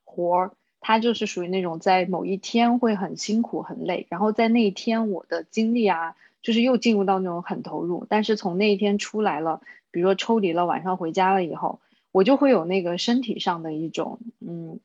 [0.04, 0.52] 活儿。
[0.80, 9.60] 它就是属于那种在某一天会很辛苦很累，然后在那一天我的精力啊，就是又进入到那种很投入，但是从那一天出来了，
[9.92, 11.82] 比如说抽离了，晚上回家了以后，
[12.12, 14.80] 我就会有那个身体上的一种嗯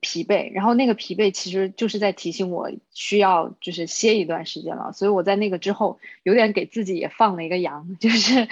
[0.00, 8.48] 疲惫，然后那个疲惫其实就是在提醒我需要就是歇一段时间了，所以我在那个之后有点给自己也放了一个羊， 就是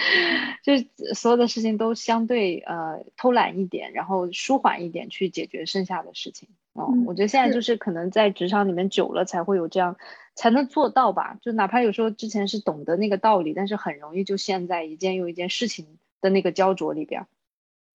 [0.63, 6.47] 就是所有的事情都相对呃偷懒一点，然后舒缓一点去解决剩下的事情。
[6.75, 9.95] 嗯，我觉得现在就是可能在职场里面久了才会有这样，
[10.35, 11.39] 才能做到吧。
[11.41, 17.25] 就哪怕有时候之前是懂得那个道理，但是很容易就陷在一件又一件事情的那个焦灼里边。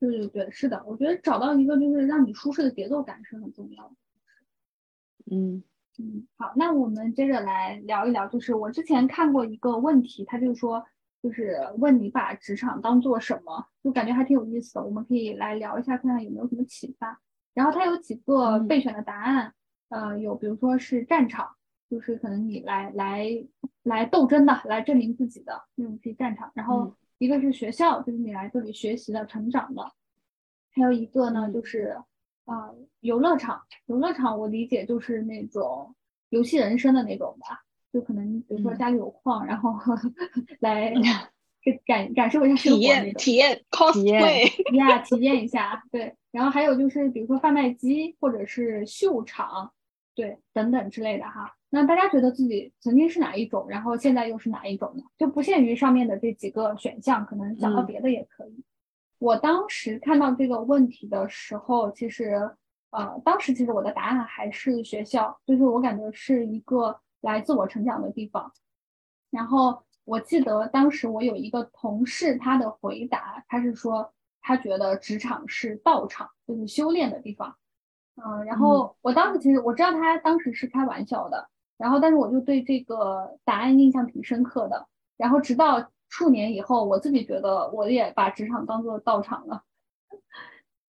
[0.01, 3.94] 对对对，是的，我觉得找到一个就是让你舒适的节奏感是很重要的。
[5.30, 5.62] 嗯
[5.98, 10.82] 嗯，好，那我们接着来聊一聊，就是我之前看过一个问题，他就说，
[11.22, 17.20] 就是问你把职场当做什么，就感觉还挺有意思的，我们可以来聊一下，看看有没有什么启发。
[17.53, 19.53] 然后他有几个备选的答案，
[19.90, 21.51] 呃，有比如说是战场，
[21.90, 23.26] 就是可能你来来
[23.82, 26.51] 来斗争的，来证明自己的那种是战场。
[26.55, 29.93] 然后一个是学校，就是你来这里学习的、成长的。
[30.73, 31.95] 还有一个呢，就是
[32.47, 33.62] 啊，游乐场。
[33.85, 35.95] 游乐场我理解就是那种
[36.31, 37.62] 游戏人生的那种吧，
[37.93, 39.75] 就可能比如说家里有矿，然后
[40.61, 40.95] 来
[41.85, 46.16] 感感受一下体验体验 cosplay 呀，体验一下对。
[46.31, 49.75] 然后还有就是，比如说贩卖机或者是秀场，
[50.14, 51.55] 对，等等之类的哈。
[51.71, 55.03] 那大家觉得自己曾经是哪一种，然后现在又是哪一种呢？
[55.16, 58.64] 就不限于上面的这几个选项，可能想到别的也可以。
[59.18, 62.51] 我当时看到这个问题的时候，其实，
[62.91, 68.53] 呃，当时其实我的答案还是学校，就是我感觉是一个来自我成长的地方。
[69.31, 74.12] 然后我记得当时我有一个同事，他的回答他是说。
[74.43, 77.57] 他觉得职场是道场，就是修炼的地方，
[78.16, 81.51] 嗯，然后我当时其实我知道他当时是开玩笑的，
[81.81, 89.64] 然后但是我就对这个答案印象挺深刻的，然后直到数年以后，我自己觉得我也把职场当做道场了，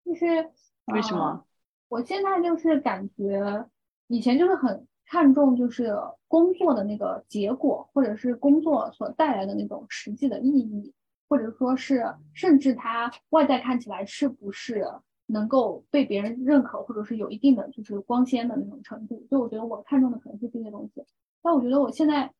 [0.03, 0.49] 就是
[0.87, 1.45] 为什么？
[1.87, 3.67] 我现在就是感觉
[4.07, 5.95] 以前就是很看重就是
[6.27, 10.93] 工作的那个结果，或者是工作所带来的那种实际的意义。
[11.31, 14.83] 或者说是，甚至它外在看起来是不是
[15.31, 21.03] 能够被别人认可，或者是有一定的就是光鲜的那种程度，所以我觉得我看中的可能是这些东西。
[21.41, 22.33] 但我觉得我现在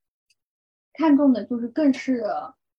[0.94, 2.24] 看重的就是更是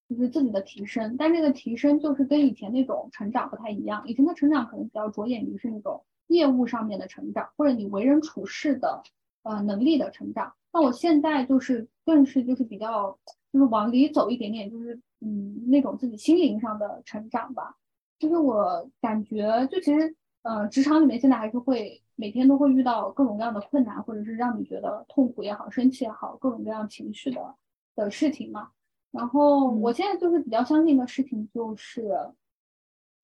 [0.09, 4.03] 就是自己的提升，但这个提升就是跟以前那种成长不太一样。
[4.07, 9.03] 以前的成长可能比较着眼于是那种业务上面的成长，或者你为人处事的
[9.43, 10.53] 呃能力的成长。
[10.73, 13.19] 那我现在就是更是就是比较
[13.53, 15.01] 就是往里走一点点，就是。
[15.23, 17.77] 嗯，那种自己心灵上的成长吧，
[18.21, 27.55] 就是我感觉，就其实，呃，职场里面现在还是会每天都会遇到各种各样的困难，或者是让你觉得痛苦也好、生气也好，各种各样情绪的
[27.97, 28.73] 的事情嘛。
[29.11, 32.11] 然后我现在就是比较相信的事情就是，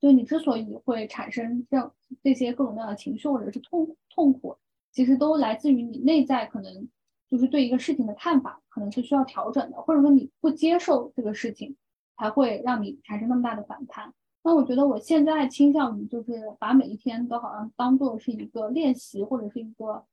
[0.01, 1.93] 就你之所以会产生这样
[2.23, 4.57] 这些各种各样的情绪或者是痛痛苦，
[4.91, 6.89] 其实都来自于你内在可能
[7.29, 11.77] 就是对一个事情的看法可能是需要调整的，或者说你不接受这个事情。
[12.19, 14.15] 才会让你产生那么大的反弹。
[14.47, 20.05] 那我觉得我现在倾向于就是把每一天都好像当做是一个练习，或者是一个，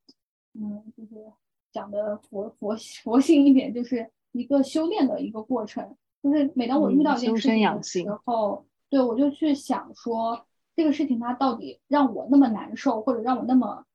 [0.56, 1.24] 嗯，就是
[1.72, 5.96] 讲的佛佛佛性一点，就是一个修炼的一个过程。
[6.24, 13.86] 就是每当我遇到一件事情的时候，对我就去想说，这个事情它到底让我那么难受，或者让我那么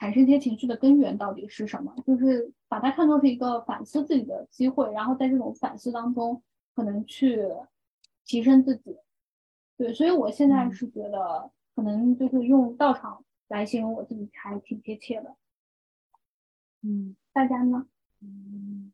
[0.00, 1.94] 产生一些情绪的根源到底是什么？
[2.04, 6.42] 就是把它看作是一个反思自己的机会，然后在这种反思当中。
[6.76, 7.40] 可能去
[8.26, 8.96] 提升自己，
[9.76, 15.34] 对，所以我现在是觉得，可能就是用道场来形容我自己还挺贴切的。
[16.82, 17.88] 嗯，大家呢？
[18.20, 18.92] 嗯，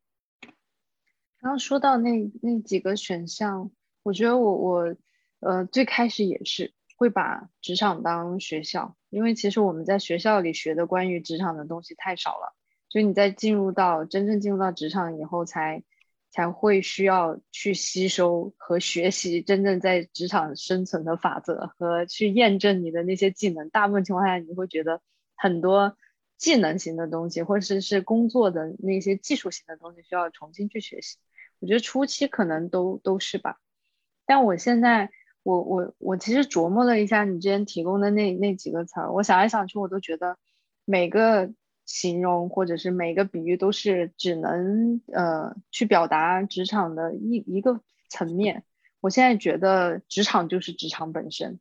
[1.39, 3.71] 刚刚说到那那几个选项，
[4.03, 4.97] 我觉得我我
[5.41, 12.57] 呃最开始也是会把职场当学校，因为其实我们在学校里学的关于职场的东西太少了，
[12.89, 15.83] 所以你在进入到真正进入到职场以后才。
[16.31, 23.69] 才会需要去吸收和学习真正在职场生存的法则，和去验证你的那些技能。
[23.71, 25.01] 大部分情况下，你会觉得
[25.35, 25.97] 很多
[26.37, 31.19] 技能型的东西，或者是是工作的那些技术型的东西，需要重新去学习。
[31.59, 33.59] 我觉得初期可能都都是吧。
[34.25, 35.11] 但我现在，
[35.43, 40.39] 我我我其实琢磨了一下你之前提供的那那几个词儿，我想来想去，我都觉得
[40.85, 41.53] 每个。
[41.93, 48.63] 形容或者是每个比喻都是只能呃去表达职场的一一个层面。
[49.01, 51.59] 我现在觉得职场就是职场本身，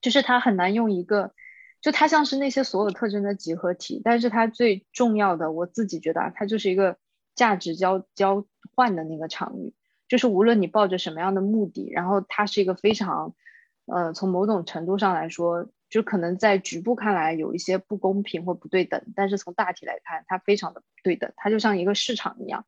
[0.00, 1.32] 就是它很难用一个，
[1.80, 4.00] 就它像是那些所有特征的集合体。
[4.02, 6.98] 但是它最重要的，我自己觉得啊它就是一个
[7.36, 9.72] 价值交交换的那个场域。
[10.08, 13.36] 就是无论你抱着什么样的目的，然后它是一个非常
[13.86, 15.70] 呃从某种程度上来说。
[15.90, 21.32] 就可能在局部看来有一些不公平或不对等，但是从大体来看，它非常的对等。
[21.36, 22.66] 它就像一个市场一样，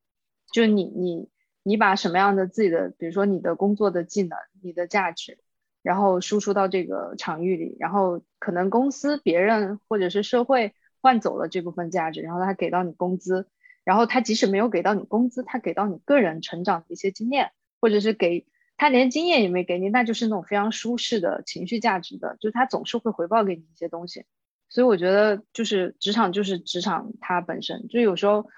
[0.52, 1.28] 就是你你
[1.62, 5.38] 你把什么样的自己的，比如说你的工作的技能、你的价值，
[5.82, 13.48] 然后输出到这个场域里，然后可能公司、别人或者是社会换走了这部分价值，然后他给到你工资，
[13.84, 18.46] 然后他即使没有给到你工资，他给到你个人成长的一些经验，或者是给
[18.80, 24.24] 他连经验也没给你，那就是那种非常舒适的情绪价值的，就是他总是会回报给你一些东西。
[24.70, 28.48] 所以我觉得就是职场就是职场它本身，就有时候，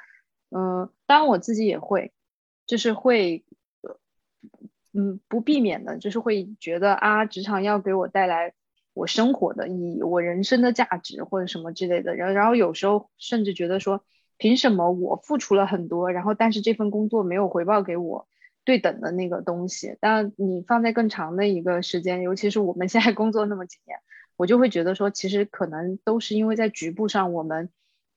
[0.51, 2.13] 嗯，当然我自己也会，
[2.67, 3.45] 就是会。
[4.95, 8.53] 嗯，不避免的，就是会觉得啊，职场要给我带来
[8.93, 12.15] 我生活的意义，我人生的价值或者什么之类的。
[12.15, 14.05] 然后，然后有时候甚至觉得说，
[14.37, 18.29] 凭什么我付出了很多，然后但是这份工作没有回报给我
[18.65, 19.97] 对等的那个东西？
[20.01, 23.99] 但你放在更长的一个时间，尤其是我们现在工作那么几年，
[24.37, 27.71] 我就会觉得说，其实可能都是因为在局部上我们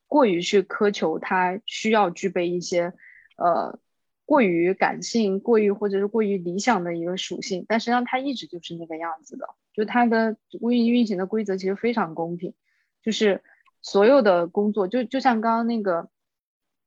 [0.08, 2.94] 过于去苛求它需要具备一些
[3.38, 3.80] 呃。
[4.28, 9.48] 过于感性，过于或者是过于理想的一个属性，但实际上它一直就是那个样子的。
[9.72, 12.56] 就它的运运行的规则其实非常公平，
[13.04, 13.44] 就是
[13.84, 16.10] 所有的工作，就就像刚刚那个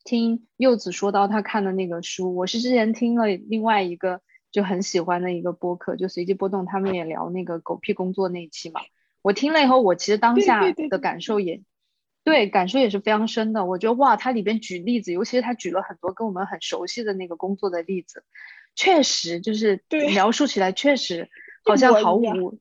[0.04, 4.20] 听柚子说到他看的那个书，我是之前听了另外一个
[4.50, 8.80] 就很喜欢的一个播客，就随机波动，他们也聊那个狗屁工作那一期嘛。
[9.22, 11.62] 我听了以后，我其实当下的感受也。
[12.24, 13.64] 对，感受也是非常深的。
[13.64, 18.22] 我觉得哇，它里边举例子，尤其是他举了很多跟我们很熟悉的那个工作的例子，
[18.74, 19.82] 确实就是
[20.12, 21.30] 描述起来确实
[21.64, 22.58] 好像毫无，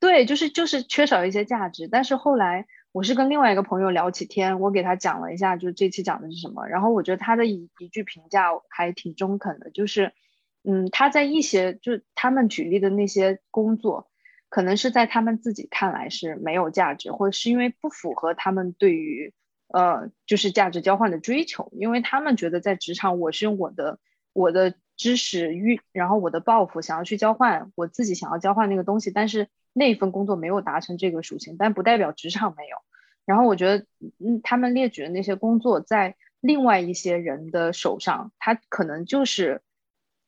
[0.00, 1.86] 对，就是就是缺少一些价值。
[1.86, 2.66] 但是后来
[2.98, 6.66] 我是跟另外一个朋友聊起天，我给他讲了一下，就这期讲的是什么。
[6.66, 10.12] 然后我觉得他的一一句评价还挺中肯的，就是
[10.64, 14.10] 嗯，他在一些就他们举例的那些工作。
[14.48, 19.32] 可能是在他们自己看来是没有价值，或者是因为不符合他们对于
[19.68, 24.00] 呃就是价值交换的追求，因为他们觉得在职场我是用我的
[24.32, 32.76] 我的知识欲，然后我的抱负想要去交换我自己想要交换那个东西，但是那份工作没有达成这个属性，但不代表职场没有。
[33.28, 33.84] 然后我觉得
[34.18, 39.62] 嗯，他们列举的那些工作在另外一些人的手上，他可能就是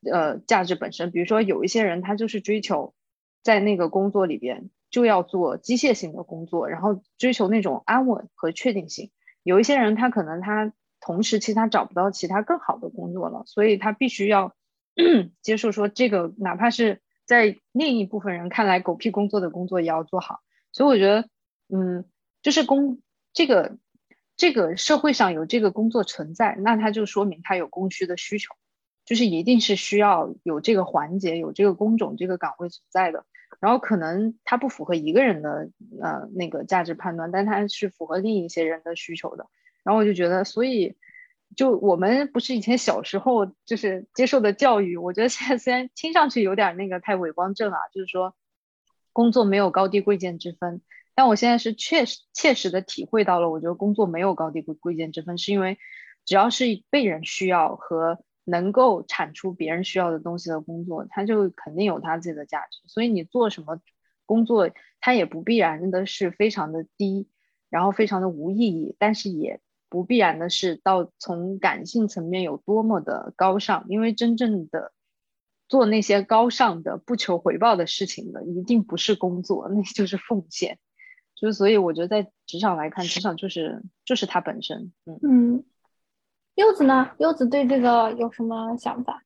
[0.09, 2.95] 呃价值本身，比如说有一些人他就是追求。
[3.43, 9.11] 在那个工作里边，就要做机械性的工作，然后追求那种安稳和确定性。
[9.43, 14.55] 有一些人，他可能他同时期他找不到其他更好的工作了，所以他必须要
[15.41, 20.41] 接受说这个，哪怕是在另一部分人看来狗屁工作的工作也要做好。
[20.71, 21.27] 所以我觉得，
[21.75, 22.05] 嗯，
[22.43, 23.01] 就是工
[23.33, 23.77] 这个
[24.37, 28.55] 这个社会上有这个工作存在，那它就说明它有供需的需求。
[29.07, 33.25] 就是一定是需要有这个环节、有这个工种、这个岗位存在的，
[33.59, 35.69] 然后可能它不符合一个人的
[36.01, 39.47] 呃那个价值判断，但它是符合另一些人的需求的。
[39.83, 40.97] 然后我就觉得，所以
[41.57, 48.37] 就我们不是以前小时候就是接受的教育，我觉得现在虽然听上去有点那个太伪光正啊，就是说
[49.13, 50.83] 工作没有高低贵贱之分，
[51.21, 55.77] 但我现在是确实切实的体会到了，我觉得工作没有高低贵贵贱之分，是因为
[56.25, 58.19] 只要是被人需要和。
[58.45, 62.81] 能够产出别人需要的东西的工作，它就肯定有它自己的价值。
[62.87, 63.81] 所以你做什么
[64.27, 67.29] 工作，它也不必然的是非常的低，
[67.69, 73.85] 然后非常的无意义，但是也不必然的是到从感性层面有多么的高尚。
[73.89, 74.93] 因为真正的
[75.69, 80.79] 做那些高尚的不求回报的事情的，一定不是工作，那就是奉献。
[81.41, 85.65] 就是所以我觉得在职场来看，职场就是就是它本身，嗯嗯。
[86.57, 87.13] 柚子呢？
[87.19, 89.23] 柚子对这个有什么想法？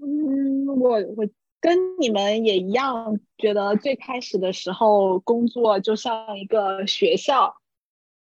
[0.00, 1.28] 嗯，我我
[1.60, 7.56] 跟你们也一样，觉得最开始的时候工作就像一个学校，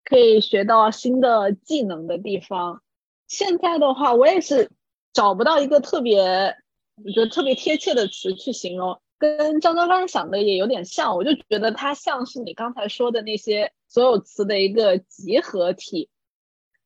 [0.04, 2.82] 可以学到新的技能的地方。
[3.28, 4.72] 现在的话，我也是
[5.14, 6.56] 找不到一个特别，
[7.04, 9.00] 我觉得特别贴切的词去形容。
[9.20, 16.10] 跟张张刚刚想的也有点像，我就觉得它像是你刚才说的那些所有词的一个集合体。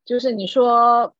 [0.04, 1.16] 就是你说，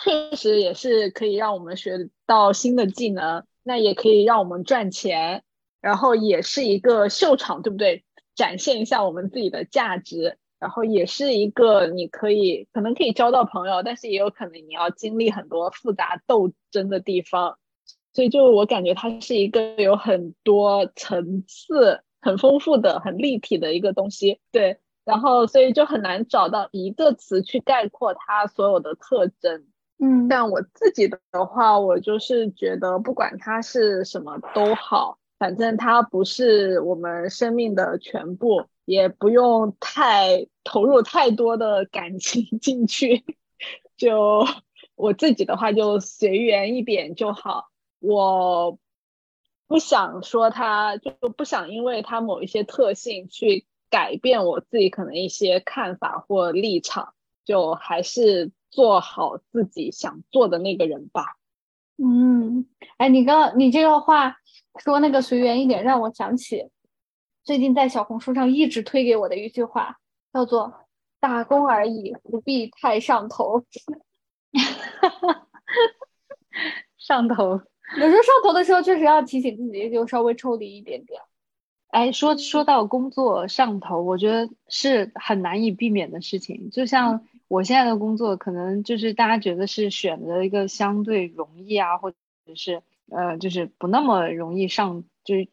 [0.00, 5.42] 确实也是可以让我们学到新的技能，那也可以让我们赚钱，
[5.80, 8.04] 然后也是一个秀场，对不对？
[8.36, 17.58] 展现一下我们自己的价值，然后也是一个你可以可能可以交到朋友，但是也有可能你要经历很多复杂斗争的地方，
[18.12, 24.78] 所以就我感觉它是一个有很多层次、很丰富的、很立体的一个东西，对。
[25.02, 29.64] 然后，所以就很难找到一个词去概括它所有的特征。
[29.98, 43.24] 嗯，但我自己的话，我就是觉得，不管它是什么都好，反正它不是我们生命的全部，也不用太投入太多的感情进去。
[43.96, 44.44] 就
[44.94, 47.69] 我自己的话，就随缘一点就好。
[48.00, 48.78] 我
[49.66, 61.36] 不想说他，就不想因为他某一些特性去改变我自己可能一些看法或立场，就还是做好自己想做的那个人吧。
[62.02, 64.36] 嗯，哎，你刚你这个话
[64.82, 66.70] 说那个随缘一点，让我想起
[67.44, 69.98] 最近在小红书上一直推给我的一句话，
[70.32, 70.86] 叫做
[71.20, 73.64] “打工而已，不必太上头”。
[76.96, 77.60] 上头。
[77.96, 81.20] 有时候上头的时候，确实要提醒自己，就稍微抽离一点点。
[81.88, 86.70] 哎，说说到工作上头，我觉得是很难以避免的事情。
[86.70, 92.16] 就像我现在的工作，可能就是大家觉得是选择一个相对容易啊，或者
[92.54, 95.48] 是呃，就是不那么容易上，就是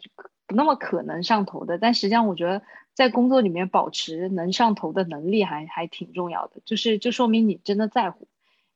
[0.46, 1.80] 不那么可能上头的。
[1.80, 2.62] 但实际上，我觉得
[2.94, 6.62] 在工作里面保持能上头的能力还还挺重要的。
[6.66, 8.28] 就是就说明你真的在乎。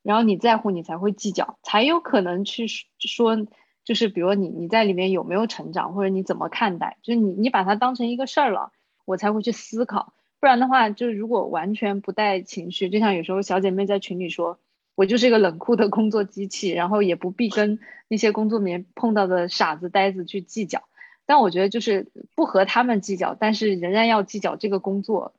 [0.03, 3.37] 然后你在乎，你才会计较，才有可能去说，
[3.83, 8.71] 就是比如你你在里面有没有成长，或者你怎么看待，就是你你把它当成一个事儿了，
[9.05, 10.13] 我才会去思考。
[10.39, 14.57] 不然的话，就是如果完全不带情绪，就像有时候小姐妹在群里说，
[14.95, 20.81] 我就是一个冷酷的工作机器，然后也不必跟那些工作里面碰到的傻子呆子去计较。
[21.27, 25.33] 但我觉得就是不和他们计较，但是仍然要计较这个工作，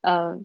[0.00, 0.40] 呃，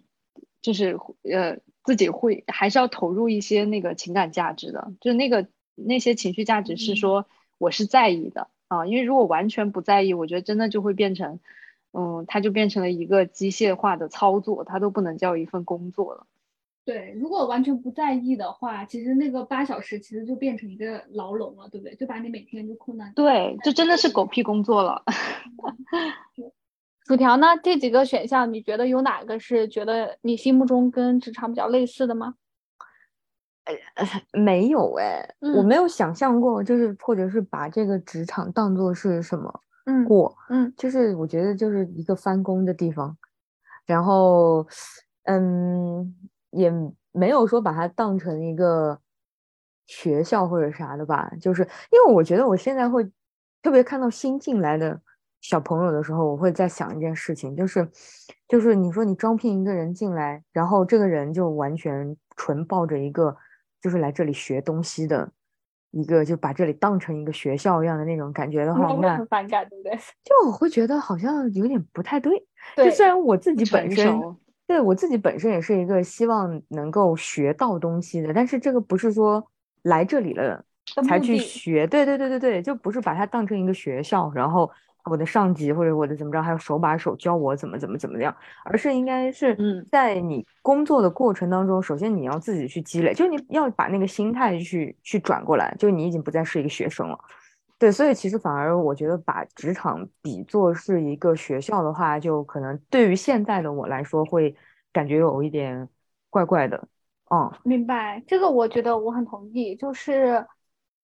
[0.61, 1.59] 就是呃。
[1.83, 7.25] 自己会还是要投入一些那个情感价值的，就那个那些情绪价值是说
[7.57, 11.39] 我是在意的啊，因为如果完全不在意，我觉得真的就会变成，
[11.91, 16.25] 嗯，它就变成了一个机械化的操作，它都不能叫一份工作了。
[16.85, 21.95] 对，如果完全不在意的话，其实那个八小时其实就变成一个牢笼了，对不对？
[21.95, 23.11] 就把你每天就困在。
[23.15, 25.03] 对，就真的是狗屁工作了。
[27.07, 27.47] 薯条呢？
[27.61, 32.35] 这几个选项，你觉得有哪个是觉得你心目中跟职场比较类似的吗？
[33.65, 33.73] 呃，
[34.39, 39.53] 没有哎，我没有想象过，就是或者是把这个职场当做是什么
[39.85, 43.17] 嗯过，嗯，就是我觉得就是一个翻工的地方，
[43.85, 44.65] 然后
[45.23, 46.15] 嗯，
[46.51, 46.71] 也
[47.11, 48.99] 没有说把它当成一个
[49.87, 53.09] 学校或者啥的吧，就是因为我觉得我现在会
[53.61, 55.01] 特别看到新进来的。
[55.43, 57.85] 小朋友的时候，我会在想一件事情，就是，
[58.47, 63.35] 就是你说你招聘一个人进来，然后这个人就完全纯抱着一个，
[63.81, 65.29] 就是来这里学东西的
[65.91, 69.93] 一个，就把这里当成一个学校一样的那种感觉的话，那很反感，对不对？
[70.23, 72.47] 就我会觉得好像有点不太对。
[72.77, 74.17] 就虽然我自己本身，
[74.65, 79.45] 对我自己本身也是一个希望能够学到东西的，但是这个不是说
[79.81, 80.63] 来这里了
[81.05, 84.71] 才去学，对对对对对，就不是把它当成一个学校，然后。
[85.05, 88.33] 我的上级或者我的怎么着，还有手把手教我怎么怎么怎么样，
[88.63, 97.19] 而是应该是在你工作的过程当中，首先你要自己去积累，就你要把那个心态去去转过来，就你已经不再是一个学生了，
[97.77, 104.55] 对，所以其实反而我觉得把职场比作是一个学校的话，就可能对于现在的我来说会
[104.93, 105.89] 感觉有一点
[106.29, 106.87] 怪怪的，
[107.29, 110.47] 嗯，明白，这个我觉得我很同意，就是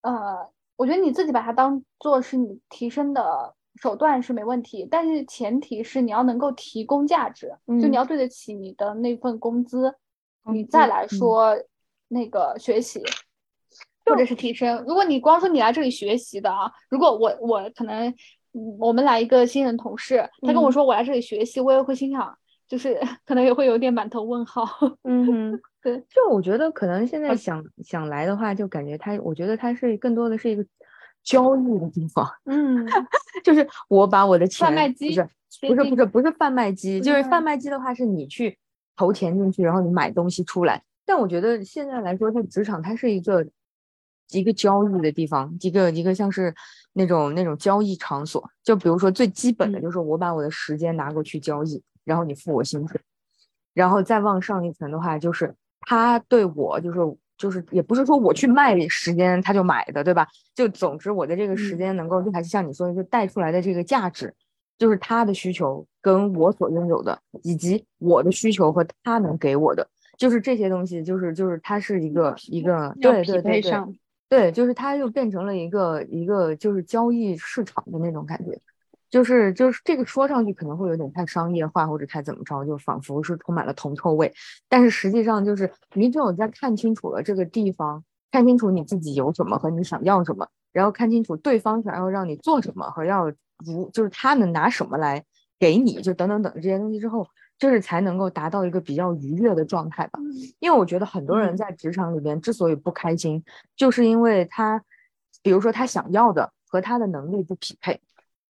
[0.04, 3.56] 呃，我觉得你自己把它当做是你提升的。
[3.82, 9.96] 手段是没问题，但是前提是你要能够提供价值，就你要对得起你的那份工资，
[10.52, 11.56] 你再来说
[12.10, 13.02] 那个学习
[14.06, 14.84] 或者是提升。
[14.86, 18.14] 如果你光说你来这里学习的啊，如果我我可能
[18.80, 24.68] 我们来一个新人同事，他跟我说我来这里学习，我也会心想，就是 可能也会有点满头问号。
[25.04, 30.66] 嗯， 对，就我觉得可能现在想想来的话，就感觉他，我觉得他是更多的是一个。
[31.30, 32.84] 交易的地方，嗯，
[33.46, 35.30] 就是我把我的钱，贩卖机不是
[35.62, 38.58] 不是不是不是贩卖机，就是贩卖机的话是你去
[38.96, 40.82] 投钱进去，然后你买东西出来。
[41.06, 43.46] 但我觉得现在来说，它职场它是一个
[44.32, 46.52] 一个交易的地方，一个一个像是
[46.94, 48.50] 那种那种交易场所。
[48.64, 53.00] 就比如说最基本的就是我把我的时间拿过去交易，然后你付我薪水，
[53.76, 57.00] 然后再往上一层的话，就是他对我就是。
[57.40, 60.28] 就是也不是说我去卖时间他就买的，对吧？
[60.54, 64.32] 就总之我的这个时间能够，就还是像你说的，就带出来的这个价值，
[64.78, 69.88] 就是他的需求跟我所拥有的，以及我的需求和他能给我的，
[70.18, 73.72] 就是这些东西，就是就是它是一个一个对对对对，
[74.28, 78.60] 对，就是它又变成了一个一个就是交易市场的那种感觉。
[79.10, 84.32] 就是就是这个说上去可能会有点太商业化或者太怎么着，就仿佛是充满了铜臭味。
[84.68, 93.32] 但是实际上就是你只有在看清楚了这个地方，看清楚你自己有什么和你想要什么，然后看清楚对方想要让你做什么和要
[93.66, 95.24] 如就是他能拿什么来
[95.58, 97.28] 给你，就等等等这些东西之后，
[97.58, 100.20] 就是才能够达到一个比较愉悦的状态吧。
[100.60, 103.44] 因为我觉得很多人在职场里边之所以不开心，
[103.76, 104.84] 就是因为他，
[105.42, 106.52] 比如说他想要的。
[106.72, 108.00] 和他的能力不匹配，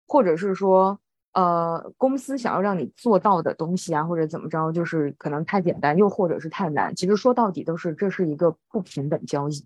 [0.10, 1.00] 或者是说，
[1.34, 6.94] 呃，公司想要让你做到的东西啊，或者怎么着，就是可能太简单，又或者是太难。
[6.96, 9.64] 其实说到底都是这是一个不平等交易，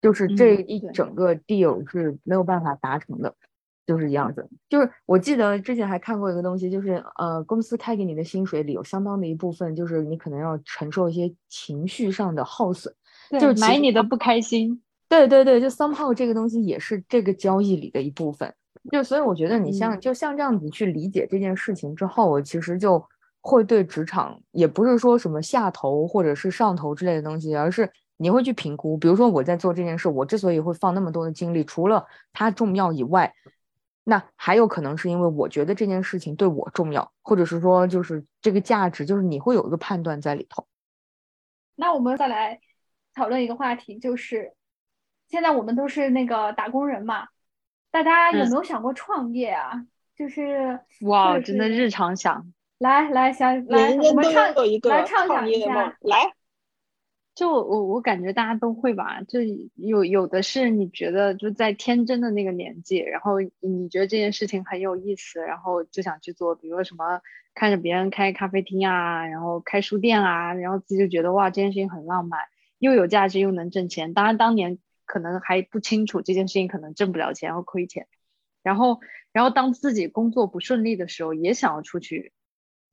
[0.00, 3.34] 就是这一整个 deal 是没有办法达成的。
[3.86, 12.92] 就是这样子，就是我记得之前还看过一个东西，就是呃，公司开给你的薪水里有相当的一部分，就是你可能要承受一些情绪上的耗损，
[13.38, 14.82] 就是买你的不开心。
[15.08, 18.52] 对对对，就 somehow 这个东西也是这个交易里的一部分。
[18.90, 23.04] 就所以我觉得你像就像这样子去理解这件事情之后，我其实就
[23.40, 33.32] 会对职场也不是说什么下头或者是上头之类的东西，而是你会去评估，比如说我在做这件事，我之所以会放那么多的精力，除了它重要以外。
[34.08, 40.64] 那还有可能是因为我觉得这件事情对我重要，或者是说就是这个价值，就是你会有一个判断在里头。
[41.74, 42.60] 那我们再来
[43.16, 44.52] 讨论一个话题，就是
[45.28, 47.26] 现在我们都是那个打工人嘛，
[48.02, 49.86] 大家有没有想过创业啊？
[50.16, 52.52] 就是哇，真的日常想。
[52.78, 54.54] 来来想来，我们唱
[54.90, 56.32] 来畅想一下，来。
[57.34, 59.40] 就我我感觉大家都会吧，就
[59.74, 67.20] 有有的是你觉得就在天真的那个年纪，然后你觉得这件事情很有意思，然后就想去做，比如说什么
[67.54, 72.40] 看着别人开咖啡厅啊，然后开书店啊，然后自己就觉得哇这件事情很浪漫，
[72.78, 74.14] 又有价值又能挣钱。
[74.14, 78.06] 当然当年可能还不清楚这件事情可能挣不了钱要亏钱，
[78.62, 79.00] 然后
[79.32, 82.32] 然后当自己工作不顺利的时候，也想要出去。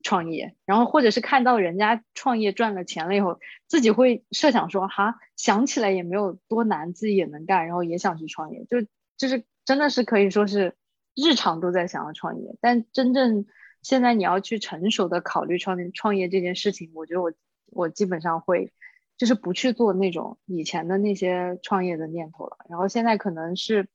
[0.06, 8.86] 创业，然后或者是看到人家创业赚了钱了以后，自己会设想说哈，想起来也没有多难，自己也能干，然后也想去创业，就
[9.16, 10.76] 就是真的是可以说是
[11.14, 12.54] 日常都在想要创业。
[12.60, 13.46] 但真正
[13.80, 17.32] 现在你要去成熟的考虑创业创业这件事情，我觉得我
[17.68, 18.74] 我基本上会
[19.16, 22.58] 就是不去做那种以前的那些创业的念头了。
[22.68, 23.88] 然后现在可能是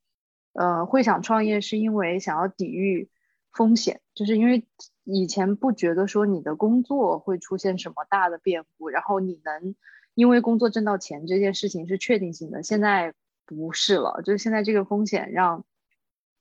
[0.53, 3.09] 呃会想创业，是因为想要抵御
[3.51, 4.67] 风险，就是因为。
[5.11, 9.73] 以前不觉得说你的工作会出现什么大的变故，然后你能
[10.13, 14.21] 因为工作挣到钱这件事情是确定性的，现在不是了。
[14.23, 15.65] 就是现在这个风险让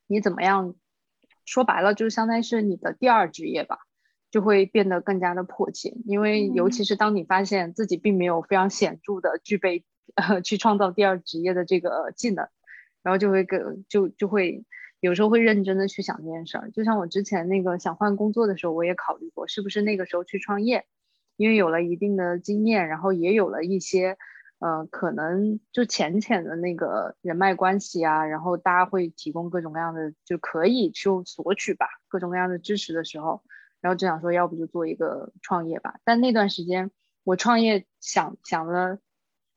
[0.07, 0.75] 你怎么样？
[1.47, 3.79] 说白了，就相当于是你的第二职业吧，
[4.31, 5.97] 就会变得更加的迫切。
[6.07, 9.85] 因为尤其是当你发现自己并没有非常显著的具备
[10.15, 12.49] 呃去创造第二职业的这个技能，
[13.03, 14.65] 然后就会跟就就会。
[15.01, 20.87] 有时候会认真的去想这件事儿，就像我之前那个想换工作的时候，我也考虑过是不是那个时候去创业，
[21.37, 24.17] 因为有了一定的经验，然后也有了一些，
[24.59, 33.45] 呃，可能就浅浅的那个人脉关系啊，然后大家会提供各种各样的，就可以去索取吧，各种各样的支持的时候，
[33.81, 36.01] 然后就想说，要不就做一个创业吧。
[36.05, 36.91] 但那段时间
[37.25, 38.99] 我创业想想了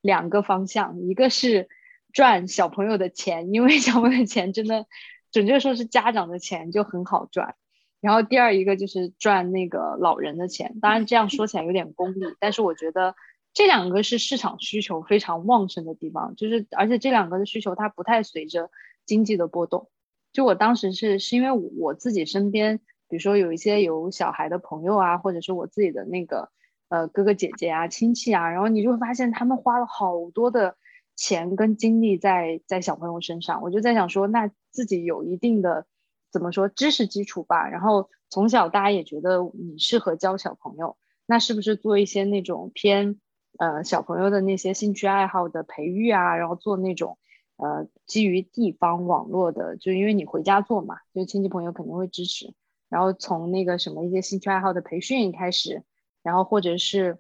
[0.01, 1.69] 两个方向，一个是
[2.13, 4.85] 赚小朋友的钱，因为小朋友的钱真的。
[5.33, 7.55] 准确说是家长的钱就很好赚，
[8.01, 10.77] 然后第二一个就是赚那个老人的钱。
[10.81, 13.15] 当然这样说起来有点功利，但是我觉得
[13.53, 18.69] 这两个是市场需求非常旺盛的地方，就是而且这两个的需求它不太随着
[19.05, 19.89] 经济的波动。
[20.33, 22.81] 就我当时是是因为我自己身边，
[23.11, 26.49] 比如说有一些有小孩的朋友啊，或者是我自己的那个
[26.89, 30.77] 呃哥哥姐姐啊、亲戚啊，然后你就会发现他们花了好多的。
[31.17, 35.85] 钱跟精力在在小朋友身上，我就在想说，那自己有一定的
[36.31, 40.97] 怎么说知识基础吧，然后从小大家也觉得你适合教小朋友，
[41.27, 43.19] 那是不是做一些那种偏
[43.59, 47.19] 呃小朋友的那些兴趣爱好的培育啊，然后做那种
[47.57, 52.55] 呃基于地方网络的，就因为你回家做嘛，就亲戚朋友肯定会支持，
[52.91, 55.81] 然后从那个什么一些兴趣爱好的培训开始，
[56.21, 57.17] 然后或者是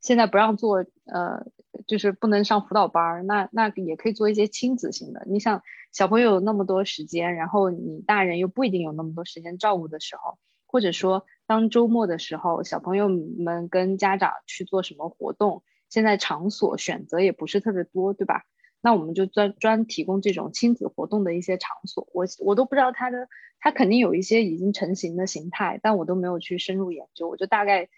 [0.00, 1.46] 现在不让做呃。
[1.88, 5.24] 就是不能上辅导班儿，那那也可以做一些亲子型的。
[5.26, 5.60] 你想
[5.92, 18.44] 小朋友有那么多时间，然后你大人又不一定有那么多时间照顾的时候，或者说当周末的时候，小朋友们跟家长去做什么活动，现在场所选择也不是特别多，对吧？
[18.84, 22.06] 那我们就专专提供这种亲子活动的一些场所。
[22.12, 23.28] 我我都不知道它的，
[23.58, 27.88] 它肯定有一些已经成型的形态，但我都没有去深入研究，我就大概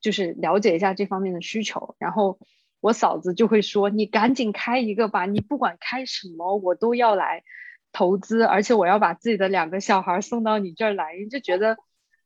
[0.00, 2.38] 就是了解一下这方面的需求，然后。
[2.82, 7.44] 我嫂子就会说：“你赶紧开一个吧，你不管开什么，我都要来
[7.92, 11.76] 投资，而且我要把自己的两个小孩送到你这儿来，就觉得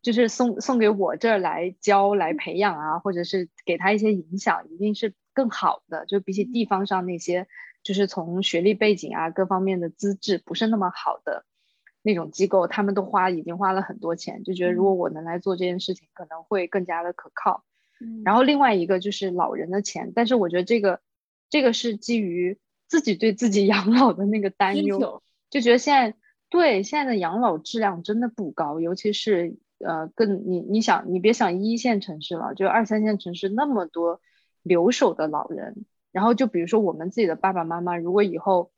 [0.01, 6.06] 就是送送给我这儿来教、来培养啊，或者是给他一些影响，一定是更好的。
[6.06, 7.48] 就比起地方上那些，
[7.85, 11.44] 就是从学历背景啊各方面的资质不是那么好的
[12.02, 17.62] 那种机构，他们都花已经花了很多钱，就觉得如果我能来做这件事情，可能会更加的可靠。”
[18.24, 21.01] 然后另外一个就是老人的钱，但是我觉得这个，
[21.48, 22.59] 这个是基于
[22.89, 26.16] 自己对自己 养老的那个担忧，就觉得现在
[26.51, 34.20] 对现在的养老质量真的不高，尤其是呃，更你你想，你别想一线城市了，就二三线城市那么多
[34.62, 38.70] 留守的老人，然后就比如说我们自己的爸爸妈妈，如果以后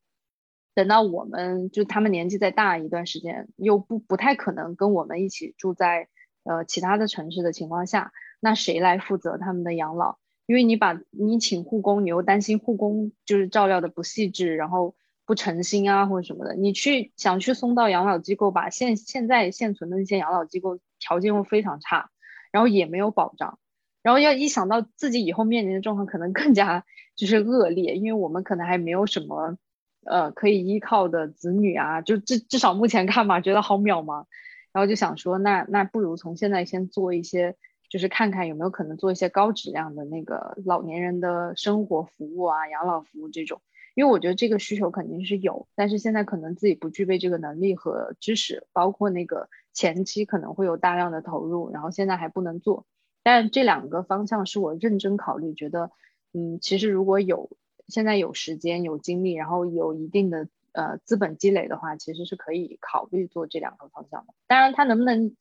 [0.75, 6.09] 等到我们就他们年纪再大一段时间，又不不太可能跟我们一起住在
[6.45, 10.17] 呃其他的城市的情况下，那谁来负责他们的养老？
[10.47, 14.95] 因为你把你请护工，你又担心护工就是照料的不细致，然后
[15.27, 16.55] 不诚心啊或者什么的。
[16.55, 22.11] 你去想去送到养老机构，把现现在现存的那些养老机构条件又非常差，
[22.51, 23.59] 然后也没有保障，
[24.03, 26.85] 然后要一想到自己以后面临的状况可能更加
[27.17, 29.59] 就是恶劣，因为我们可能还没有什么
[30.05, 34.27] 呃可以依靠的子女啊，就至至少目前看嘛，觉得好渺茫，
[34.73, 37.57] 然后就想说那那不如从现在先做一些。
[37.89, 43.63] 就是看看有没有可能做一些高质量的那个老年人的生活服务啊，养老服务这种，
[43.95, 52.87] 因为我觉得这个需求肯定是有，但是现在可能自己不具备这个能力和知识，包括那个前期可能会有大量的投入，然后现在还不能做。
[53.23, 55.93] 但这两个方向是我认真考虑，觉得，
[56.37, 57.49] 嗯，其实如果有
[57.89, 64.35] 现在有时间、有精力，然后有一定的呃资本积累的话，其实是可以考虑做这两个方向的。
[64.47, 65.35] 当然，它能不能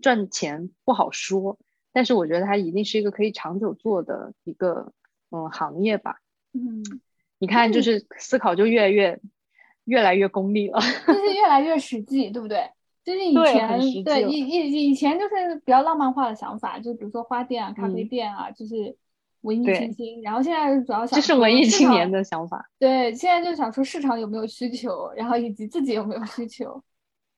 [0.00, 1.58] 赚钱不好说。
[1.94, 4.92] 但是我觉得它一定是一个可以长久做的一个
[5.30, 6.20] 嗯行业吧。
[6.52, 6.82] 嗯，
[7.38, 9.20] 你看，就是思考就越来越
[9.84, 12.70] 越来越功利了，就 是越来越实际，对不对？
[13.04, 18.96] 就是以前对以以以前就是比较浪漫化的想法，就比如说花店啊、咖啡店啊，就是
[19.42, 20.20] 文艺清新。
[20.22, 22.64] 然后现在主要想，这是文艺青年的想法。
[22.78, 26.82] 对，现在就想说市场有没有需求，然后以及自己有没有需求。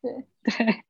[0.00, 0.12] 对
[0.42, 0.84] 对。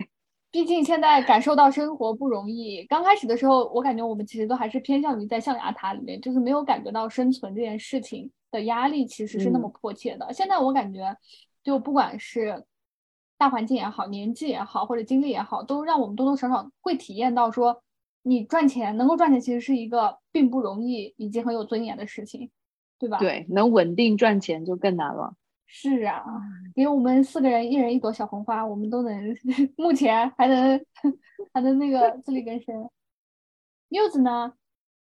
[0.50, 2.84] 毕竟现在感受到生活不容易。
[2.84, 10.32] 刚开始的时候，我感觉我们其实都还是偏向于在象牙塔里面，就是没有感觉到生存这件事情的压力其实是那么迫切的。
[10.32, 11.16] 现在我感觉，
[11.64, 12.64] 就不管是
[13.36, 17.82] 大环境也好，年纪也好，或者经历也好，都让我们多多少少会体验到说，
[18.26, 22.50] 你赚钱能够赚钱，其实是一个并不容易以及很有尊严的事情，
[22.98, 23.18] 对吧？
[23.18, 25.34] 对，能稳定赚钱就更难了。
[25.66, 26.24] 是啊，
[26.74, 29.36] 给我们四个人一人一朵小红花，我们都能，
[29.76, 30.80] 目前还能
[31.52, 32.88] 还能那个自力更生。
[33.90, 34.54] 柚子呢？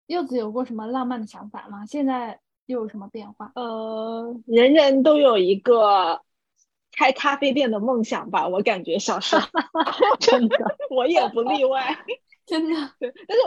[0.06, 1.86] 柚子有过什么浪漫的想法吗？
[1.86, 3.52] 现在又有什么变化？
[3.55, 6.20] 呃，人人都有一个
[6.93, 9.47] 开咖啡店的梦想吧，我感觉小时候
[10.20, 10.56] 真的，
[10.90, 11.97] 我也不例外，
[12.48, 12.74] 真的。
[12.98, 13.42] 对，但是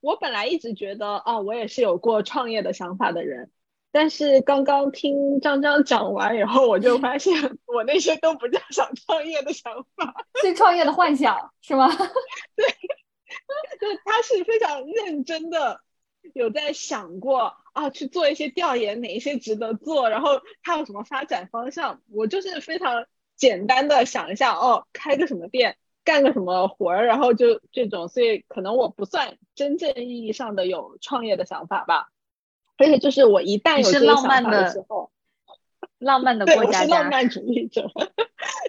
[0.00, 3.50] 我本来一直觉得，哦，我也是有过创业的想法的人。
[3.92, 7.34] 但是刚刚听张张讲完以后，我就发现
[7.66, 11.88] 我那些都不叫想创业的想法， 是创业的幻想，是吗？
[12.54, 12.66] 对，
[13.80, 15.80] 就他是非常认真的，
[16.34, 22.00] 有在想过啊，去做一些调研，哪一些值得做，然后他有什么发展方向。
[22.12, 25.76] 我就是非常简单的想一下，哦，开个什么店，
[26.10, 32.10] 干个什么活儿，然后就这种，所以可能我不算真正意义上的有创业的想法吧。
[32.76, 35.12] 而且就是我一旦有这些想法的时候，
[35.98, 37.88] 浪漫的 国家家，我是浪漫主义者。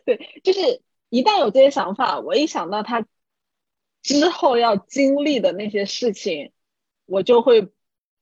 [0.06, 3.08] 对，就是一旦有这些想法，我一想到他
[4.04, 6.52] 之后要经历的那些事情，
[7.08, 7.70] 我就会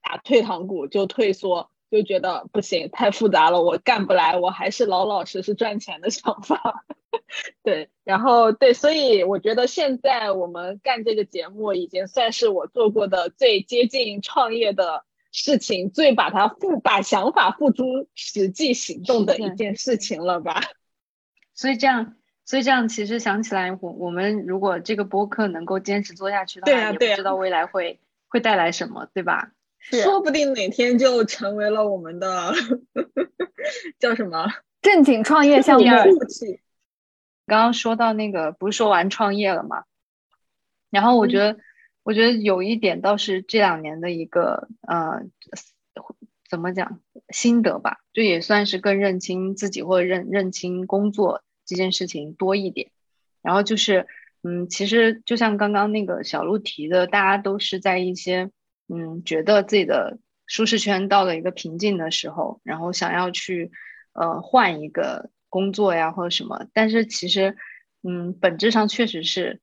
[0.02, 6.86] 打退堂鼓，就退缩，就觉得不行，太复杂了，我干不来，我还是老老实实赚钱的想法。
[7.64, 15.06] 对，然后对，所以我觉得现在我们干这个节目，已经算是我做过的最接近创业的。
[15.32, 17.84] 事情最把它付把想法付诸
[18.16, 20.60] 实际行动的一件事情了吧？
[21.54, 29.52] 所以这样，所以这样，其实想起来，我我们如果这个播客能够坚持做下去的话，也不知道未来会会带来什么，对吧？
[29.80, 32.54] 是，说不定哪天就成为了我们的
[34.00, 34.48] 叫什么
[34.82, 35.86] 正经创业项目。
[37.48, 39.84] 刚刚说到那个，不是说完创业了吗？
[40.90, 41.58] 然后我觉得。
[42.02, 45.22] 我觉得有一点倒是这两年的一个呃，
[46.50, 52.90] 怎么讲心得吧，就也算是更认清自己或者认认清工作这件事情多一点。
[53.44, 54.08] 然后就是，
[54.42, 58.50] 嗯，其实就像刚刚那个小鹿提的，大家都是在一些
[58.90, 60.18] 嗯觉得自己的
[60.48, 63.72] 舒适圈到了一个瓶颈的时候，然后想要去
[64.14, 66.66] 呃换一个工作呀或者什么。
[66.74, 67.56] 但是其实，
[68.04, 69.62] 嗯，本质上确实是。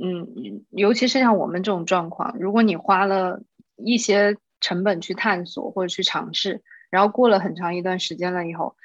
[0.00, 3.42] 嗯，尤其是像我们这种状况，如果你花了
[3.76, 8.76] 一些成本去探索或者去尝试，然后过了很长一段时间了以后，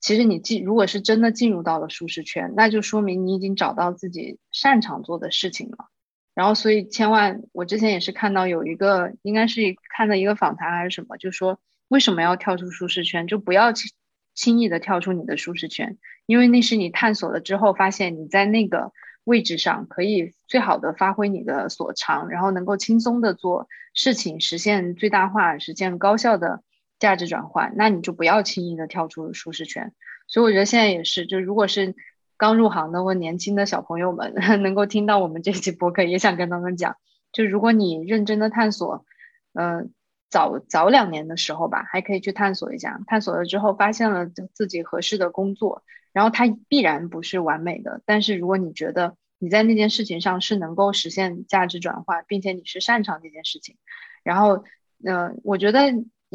[0.00, 5.88] 其实你进如果是真的进入到了舒适圈，那就说明你已经找到自己擅长做的事情了。
[6.34, 9.60] 然后，所以千万，我之前也是看到有一个，应该是
[9.96, 13.90] 看的一个访谈还是什么，就说为什么要跳出舒适圈，就不要轻
[14.34, 15.96] 轻易的跳出你的舒适圈，
[16.26, 18.90] 因为那是你探索了之后发现你在那个
[19.22, 26.64] 位置上可以最好的发挥你的所长，然后能够轻松的做事情，实现最大化，实现高效的
[26.98, 29.92] 价值转换，那你就不要轻易的跳出舒适圈。
[30.26, 31.94] 所以我觉得现在也是，就如果是
[32.36, 36.96] 刚入行的或年轻的小朋友们 能够听到我们这期播客，也想跟他们讲，
[37.32, 39.04] 就如果你认真的探索，
[39.52, 39.92] 嗯。
[40.30, 43.00] 早早两年的时候吧，还可以去探索一下。
[43.06, 48.02] 探索了之后，发现了自己合适的工作，然后它必然不是完美的。
[48.04, 53.76] 但是如果你觉得你在那件事情上是能够实现价值转化，并且你是擅长这件事情，
[54.24, 54.64] 然后，
[55.04, 55.82] 嗯，我觉得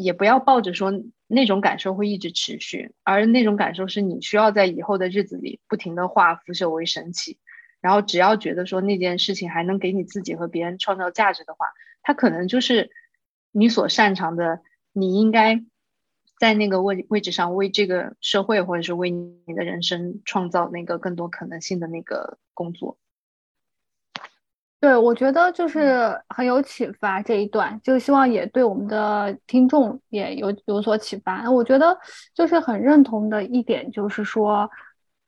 [0.02, 0.92] 也不要抱着说
[1.26, 7.38] 那种感受会一直持续，而那种感受是你需要在以后的日子里不停的化腐朽为神奇。
[7.80, 11.66] 然后只要觉得说那件事情还能给你自己和别人创造价值的话，
[12.02, 12.90] 它可能就是。
[13.52, 14.60] 你所擅长的，
[14.92, 15.60] 你应该
[16.38, 22.96] 在那个位位置上为这个社会，或者是为你的人生创造那个更多可能性的那个工作。
[24.80, 31.50] 对，我觉得就是很有启发这一段，就希望也对我们的听众也有有所启发。
[31.50, 31.96] 我觉得
[32.34, 34.70] 就是很认同的一点，就是说，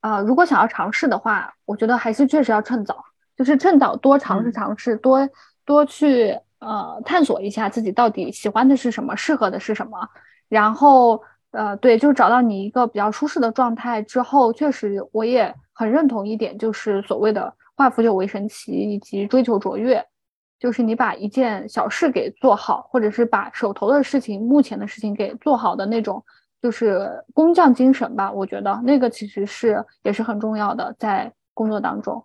[0.01, 3.05] 呃，如果想要尝试的话，我觉得还是确实要趁早，
[3.37, 5.29] 就是趁早多尝试尝试，多
[5.65, 6.39] 多去。
[6.65, 9.99] 呃，探索一下自己到底喜欢的是什么，适合的是什么，
[10.49, 11.21] 然后
[11.51, 17.53] 呃，对，就是找到你一个比较舒适的状态之后，确实我也很认同一点，就是所谓的
[17.83, 20.05] 化腐朽为神奇以及追求卓越，
[20.59, 26.25] 就是你把一件小事给做好，或者是把手头的事情、目前的事情给做好的那种，
[26.63, 28.31] 就是工匠精神吧。
[28.31, 32.25] 我觉得那个其实是也是很重要的，在工作当中。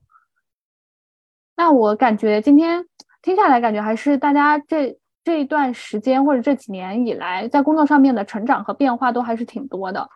[1.55, 2.85] 那我感觉今天。
[3.23, 10.07] 听下来，感觉还是大家这这一段时间或者这几年以来，在工作上面的成长和变化都还是挺多的。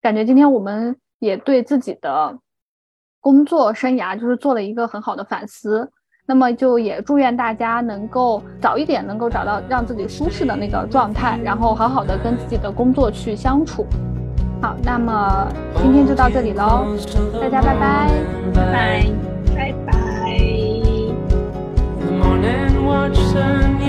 [0.00, 2.38] 感觉今天我们也对自己的
[3.22, 5.90] 工作生涯就是做了一个很好的反思。
[6.26, 13.86] 那么就也祝愿大家能够早一点能够找到让自己舒适的那个状态，然后好好的跟自己的工作去相处。
[14.60, 15.48] 好，那么
[15.82, 16.86] 今天就到这里喽，
[17.40, 18.10] 大家拜拜，
[18.54, 19.06] 拜拜，
[19.54, 19.92] 拜拜。
[22.84, 23.80] watch sun